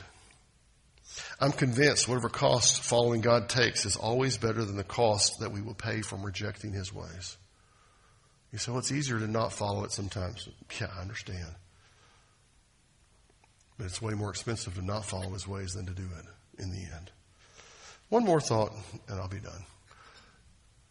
I'm 1.40 1.52
convinced 1.52 2.08
whatever 2.08 2.28
cost 2.28 2.82
following 2.82 3.20
God 3.20 3.48
takes 3.48 3.84
is 3.84 3.96
always 3.96 4.36
better 4.36 4.64
than 4.64 4.76
the 4.76 4.84
cost 4.84 5.40
that 5.40 5.52
we 5.52 5.60
will 5.60 5.74
pay 5.74 6.00
from 6.00 6.24
rejecting 6.24 6.72
His 6.72 6.92
ways. 6.92 7.36
You 8.50 8.58
say, 8.58 8.72
well, 8.72 8.80
it's 8.80 8.92
easier 8.92 9.18
to 9.18 9.28
not 9.28 9.52
follow 9.52 9.84
it 9.84 9.92
sometimes. 9.92 10.48
Yeah, 10.80 10.88
I 10.96 11.00
understand. 11.00 11.54
But 13.78 13.86
it's 13.86 14.02
way 14.02 14.14
more 14.14 14.30
expensive 14.30 14.74
to 14.74 14.84
not 14.84 15.04
follow 15.04 15.30
His 15.30 15.46
ways 15.46 15.72
than 15.72 15.86
to 15.86 15.92
do 15.92 16.02
it 16.02 16.62
in 16.62 16.70
the 16.70 16.80
end. 16.80 17.10
One 18.08 18.24
more 18.24 18.40
thought, 18.40 18.72
and 19.08 19.20
I'll 19.20 19.28
be 19.28 19.40
done. 19.40 19.64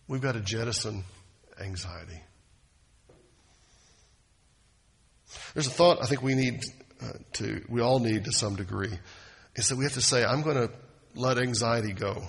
We've 0.08 0.22
got 0.22 0.34
to 0.34 0.42
jettison 0.42 1.04
anxiety. 1.60 2.22
There's 5.54 5.68
a 5.68 5.72
thought 5.72 6.00
I 6.02 6.06
think 6.06 6.22
we 6.22 6.36
need 6.36 6.64
uh, 7.02 7.14
to, 7.34 7.64
we 7.70 7.82
all 7.82 8.00
need 8.00 8.26
to 8.26 8.32
some 8.32 8.56
degree, 8.56 8.98
is 9.56 9.70
that 9.70 9.78
we 9.78 9.84
have 9.86 9.94
to 9.94 10.02
say, 10.02 10.24
I'm 10.24 10.42
going 10.42 10.56
to 10.56 10.72
let 11.16 11.38
anxiety 11.38 11.94
go. 11.94 12.24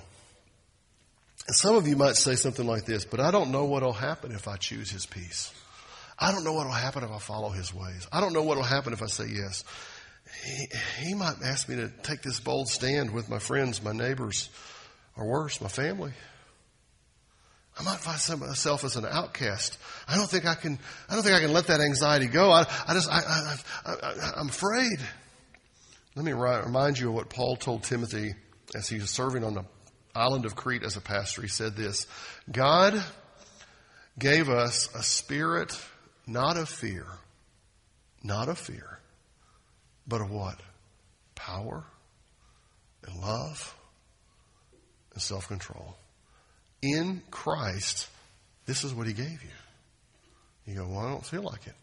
And 1.45 1.55
some 1.55 1.75
of 1.75 1.87
you 1.87 1.95
might 1.95 2.15
say 2.15 2.35
something 2.35 2.65
like 2.65 2.85
this, 2.85 3.05
but 3.05 3.19
I 3.19 3.31
don't 3.31 3.51
know 3.51 3.65
what 3.65 3.83
will 3.83 3.93
happen 3.93 4.31
if 4.31 4.47
I 4.47 4.55
choose 4.55 4.89
his 4.89 5.05
peace. 5.05 5.53
I 6.17 6.31
don't 6.31 6.43
know 6.43 6.53
what 6.53 6.65
will 6.65 6.73
happen 6.73 7.03
if 7.03 7.11
I 7.11 7.19
follow 7.19 7.49
his 7.49 7.73
ways. 7.73 8.07
I 8.11 8.21
don't 8.21 8.33
know 8.33 8.43
what 8.43 8.57
will 8.57 8.63
happen 8.63 8.93
if 8.93 9.01
I 9.01 9.07
say 9.07 9.25
yes. 9.27 9.63
He, 10.45 11.07
he 11.07 11.13
might 11.13 11.35
ask 11.43 11.67
me 11.67 11.75
to 11.75 11.89
take 12.03 12.21
this 12.21 12.39
bold 12.39 12.69
stand 12.69 13.11
with 13.11 13.29
my 13.29 13.39
friends, 13.39 13.83
my 13.83 13.91
neighbors, 13.91 14.49
or 15.17 15.25
worse, 15.25 15.59
my 15.59 15.67
family. 15.67 16.13
I 17.77 17.83
might 17.83 17.97
find 17.97 18.39
myself 18.39 18.83
as 18.83 18.95
an 18.97 19.05
outcast. 19.05 19.77
I 20.07 20.15
don't 20.15 20.29
think 20.29 20.45
I 20.45 20.53
can, 20.53 20.77
I 21.09 21.15
don't 21.15 21.23
think 21.23 21.35
I 21.35 21.39
can 21.39 21.53
let 21.53 21.67
that 21.67 21.81
anxiety 21.81 22.27
go. 22.27 22.51
I, 22.51 22.65
I 22.87 22.93
just, 22.93 23.09
I, 23.11 23.55
I, 23.85 24.31
I'm 24.37 24.49
afraid. 24.49 24.99
Let 26.15 26.23
me 26.23 26.33
remind 26.33 26.99
you 26.99 27.09
of 27.09 27.15
what 27.15 27.29
Paul 27.29 27.55
told 27.55 27.83
Timothy 27.83 28.35
as 28.75 28.87
he 28.87 28.99
was 28.99 29.09
serving 29.09 29.43
on 29.43 29.55
the 29.55 29.65
island 30.13 30.45
of 30.45 30.55
Crete 30.55 30.83
as 30.83 30.97
a 30.97 31.01
pastor. 31.01 31.41
He 31.41 31.47
said 31.47 31.75
this, 31.75 32.05
God 32.51 33.03
gave 34.19 34.49
us 34.49 34.89
a 34.93 35.01
spirit 35.01 35.75
not 36.27 36.57
of 36.57 36.69
fear, 36.69 37.07
not 38.23 38.49
of 38.49 38.59
fear, 38.59 38.99
but 40.07 40.21
of 40.21 40.29
what? 40.29 40.59
Power 41.33 41.83
and 43.07 43.19
love 43.19 43.75
and 45.13 45.21
self-control 45.21 45.97
in 46.83 47.21
Christ, 47.31 48.07
this 48.65 48.83
is 48.83 48.93
what 48.93 49.07
He 49.07 49.13
gave 49.13 49.41
you. 49.41 49.49
You 50.67 50.75
go, 50.75 50.87
well, 50.87 50.99
I 50.99 51.09
don't 51.09 51.25
feel 51.25 51.41
like 51.41 51.65
it. 51.65 51.73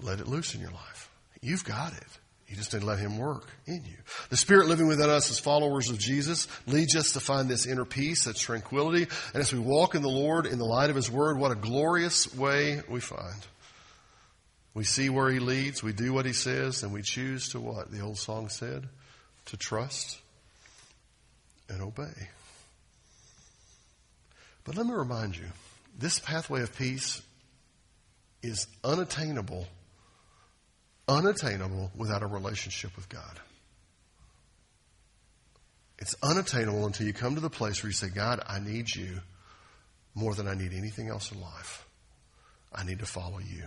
Let 0.00 0.20
it 0.20 0.26
loose 0.26 0.54
in 0.54 0.60
your 0.60 0.70
life. 0.70 1.10
You've 1.40 1.64
got 1.64 1.92
it. 1.92 2.18
You 2.48 2.56
just 2.56 2.72
need 2.72 2.80
to 2.80 2.86
let 2.86 2.98
Him 2.98 3.18
work 3.18 3.48
in 3.66 3.82
you. 3.84 3.96
The 4.28 4.36
Spirit 4.36 4.68
living 4.68 4.86
within 4.86 5.08
us 5.08 5.30
as 5.30 5.38
followers 5.38 5.88
of 5.88 5.98
Jesus 5.98 6.46
leads 6.66 6.94
us 6.94 7.12
to 7.12 7.20
find 7.20 7.48
this 7.48 7.66
inner 7.66 7.84
peace, 7.84 8.24
that 8.24 8.36
tranquility. 8.36 9.06
And 9.32 9.42
as 9.42 9.52
we 9.52 9.58
walk 9.58 9.94
in 9.94 10.02
the 10.02 10.08
Lord 10.08 10.46
in 10.46 10.58
the 10.58 10.64
light 10.64 10.90
of 10.90 10.96
His 10.96 11.10
Word, 11.10 11.38
what 11.38 11.52
a 11.52 11.56
glorious 11.56 12.34
way 12.34 12.80
we 12.88 13.00
find. 13.00 13.46
We 14.74 14.84
see 14.84 15.08
where 15.08 15.30
He 15.30 15.38
leads, 15.38 15.82
we 15.82 15.92
do 15.92 16.12
what 16.12 16.26
He 16.26 16.32
says, 16.32 16.82
and 16.82 16.92
we 16.92 17.02
choose 17.02 17.48
to 17.50 17.60
what? 17.60 17.90
The 17.90 18.00
old 18.00 18.18
song 18.18 18.48
said? 18.48 18.88
To 19.46 19.56
trust 19.56 20.18
and 21.68 21.80
obey. 21.80 22.28
But 24.64 24.76
let 24.76 24.86
me 24.86 24.92
remind 24.92 25.36
you 25.36 25.44
this 25.98 26.18
pathway 26.18 26.62
of 26.62 26.76
peace 26.76 27.22
is 28.42 28.66
unattainable, 28.82 29.66
unattainable 31.06 31.90
without 31.94 32.22
a 32.22 32.26
relationship 32.26 32.96
with 32.96 33.08
God. 33.08 33.40
It's 35.98 36.14
unattainable 36.22 36.86
until 36.86 37.06
you 37.06 37.12
come 37.12 37.34
to 37.36 37.40
the 37.40 37.50
place 37.50 37.82
where 37.82 37.88
you 37.88 37.94
say, 37.94 38.08
God, 38.08 38.40
I 38.46 38.58
need 38.58 38.94
you 38.94 39.20
more 40.14 40.34
than 40.34 40.48
I 40.48 40.54
need 40.54 40.72
anything 40.72 41.08
else 41.08 41.30
in 41.30 41.40
life. 41.40 41.86
I 42.74 42.84
need 42.84 42.98
to 42.98 43.06
follow 43.06 43.38
you. 43.38 43.64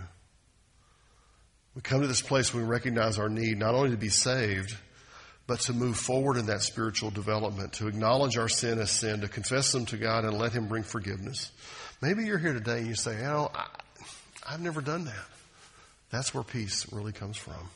We 1.73 1.81
come 1.81 2.01
to 2.01 2.07
this 2.07 2.21
place 2.21 2.53
where 2.53 2.63
we 2.63 2.69
recognize 2.69 3.19
our 3.19 3.29
need 3.29 3.57
not 3.57 3.75
only 3.75 3.91
to 3.91 3.97
be 3.97 4.09
saved, 4.09 4.75
but 5.47 5.61
to 5.61 5.73
move 5.73 5.97
forward 5.97 6.37
in 6.37 6.47
that 6.47 6.61
spiritual 6.61 7.09
development, 7.09 7.73
to 7.73 7.87
acknowledge 7.87 8.37
our 8.37 8.49
sin 8.49 8.79
as 8.79 8.91
sin, 8.91 9.21
to 9.21 9.29
confess 9.29 9.71
them 9.71 9.85
to 9.85 9.97
God 9.97 10.25
and 10.25 10.37
let 10.37 10.51
Him 10.51 10.67
bring 10.67 10.83
forgiveness. 10.83 11.51
Maybe 12.01 12.25
you're 12.25 12.37
here 12.37 12.53
today 12.53 12.79
and 12.79 12.87
you 12.87 12.95
say, 12.95 13.15
you 13.15 13.23
know, 13.23 13.49
I, 13.55 13.65
I've 14.47 14.61
never 14.61 14.81
done 14.81 15.05
that. 15.05 15.25
That's 16.11 16.33
where 16.33 16.43
peace 16.43 16.91
really 16.91 17.13
comes 17.13 17.37
from. 17.37 17.69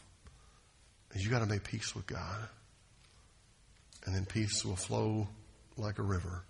You 1.16 1.30
got 1.30 1.40
to 1.40 1.46
make 1.46 1.64
peace 1.64 1.96
with 1.96 2.08
God. 2.08 2.38
And 4.06 4.16
then 4.16 4.26
peace 4.26 4.64
will 4.66 4.76
flow 4.76 5.28
like 5.78 6.00
a 6.00 6.04
river 6.04 6.44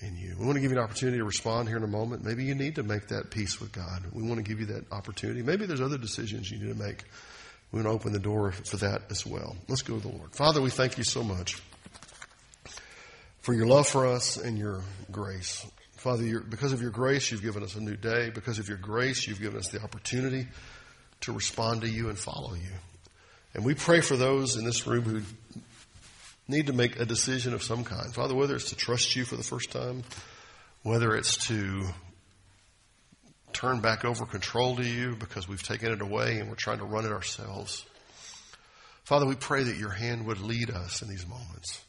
in 0.00 0.16
you. 0.16 0.36
We 0.38 0.46
want 0.46 0.56
to 0.56 0.60
give 0.60 0.70
you 0.70 0.78
an 0.78 0.82
opportunity 0.82 1.18
to 1.18 1.24
respond 1.24 1.68
here 1.68 1.76
in 1.76 1.84
a 1.84 1.88
moment. 1.88 2.24
Maybe 2.24 2.44
you 2.44 2.54
need 2.54 2.76
to 2.76 2.82
make 2.82 3.08
that 3.08 3.30
peace 3.30 3.60
with 3.60 3.72
God. 3.72 4.04
We 4.12 4.22
want 4.22 4.36
to 4.36 4.42
give 4.42 4.60
you 4.60 4.66
that 4.66 4.92
opportunity. 4.92 5.42
Maybe 5.42 5.66
there's 5.66 5.80
other 5.80 5.98
decisions 5.98 6.50
you 6.50 6.58
need 6.58 6.72
to 6.72 6.78
make 6.78 7.04
we 7.72 7.78
want 7.78 7.86
to 7.86 7.92
open 7.92 8.12
the 8.12 8.18
door 8.18 8.52
for 8.52 8.78
that 8.78 9.02
as 9.10 9.24
well. 9.24 9.56
Let's 9.68 9.82
go 9.82 9.98
to 9.98 10.08
the 10.08 10.16
Lord. 10.16 10.34
Father, 10.34 10.60
we 10.60 10.70
thank 10.70 10.98
you 10.98 11.04
so 11.04 11.22
much 11.22 11.60
for 13.42 13.54
your 13.54 13.66
love 13.66 13.86
for 13.86 14.06
us 14.06 14.36
and 14.36 14.58
your 14.58 14.82
grace. 15.10 15.64
Father, 15.96 16.40
because 16.40 16.72
of 16.72 16.80
your 16.80 16.90
grace, 16.90 17.30
you've 17.30 17.42
given 17.42 17.62
us 17.62 17.76
a 17.76 17.80
new 17.80 17.96
day. 17.96 18.30
Because 18.30 18.58
of 18.58 18.68
your 18.68 18.78
grace, 18.78 19.26
you've 19.26 19.40
given 19.40 19.58
us 19.58 19.68
the 19.68 19.82
opportunity 19.82 20.48
to 21.20 21.32
respond 21.32 21.82
to 21.82 21.88
you 21.88 22.08
and 22.08 22.18
follow 22.18 22.54
you. 22.54 22.72
And 23.54 23.64
we 23.64 23.74
pray 23.74 24.00
for 24.00 24.16
those 24.16 24.56
in 24.56 24.64
this 24.64 24.86
room 24.86 25.02
who 25.02 25.22
need 26.48 26.66
to 26.66 26.72
make 26.72 26.98
a 26.98 27.04
decision 27.04 27.54
of 27.54 27.62
some 27.62 27.84
kind. 27.84 28.12
Father, 28.14 28.34
whether 28.34 28.54
it's 28.56 28.70
to 28.70 28.76
trust 28.76 29.14
you 29.14 29.24
for 29.24 29.36
the 29.36 29.42
first 29.42 29.70
time, 29.70 30.02
whether 30.82 31.14
it's 31.14 31.46
to 31.48 31.86
turn 33.52 33.80
back 33.80 34.04
over 34.04 34.26
control 34.26 34.76
to 34.76 34.86
you 34.86 35.16
because 35.16 35.48
we've 35.48 35.62
taken 35.62 35.92
it 35.92 36.00
away 36.00 36.38
and 36.38 36.48
we're 36.48 36.56
trying 36.56 36.78
to 36.78 36.84
run 36.84 37.04
it 37.04 37.12
ourselves. 37.12 37.84
Father, 39.04 39.26
we 39.26 39.34
pray 39.34 39.64
that 39.64 39.76
your 39.76 39.90
hand 39.90 40.26
would 40.26 40.40
lead 40.40 40.70
us 40.70 41.02
in 41.02 41.08
these 41.08 41.26
moments 41.26 41.82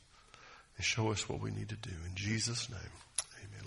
and 0.78 0.86
show 0.86 1.12
us 1.12 1.30
what 1.30 1.42
we 1.42 1.52
need 1.52 1.70
to 1.70 1.76
do. 1.76 1.92
In 2.08 2.16
Jesus' 2.16 2.70
name, 2.70 2.80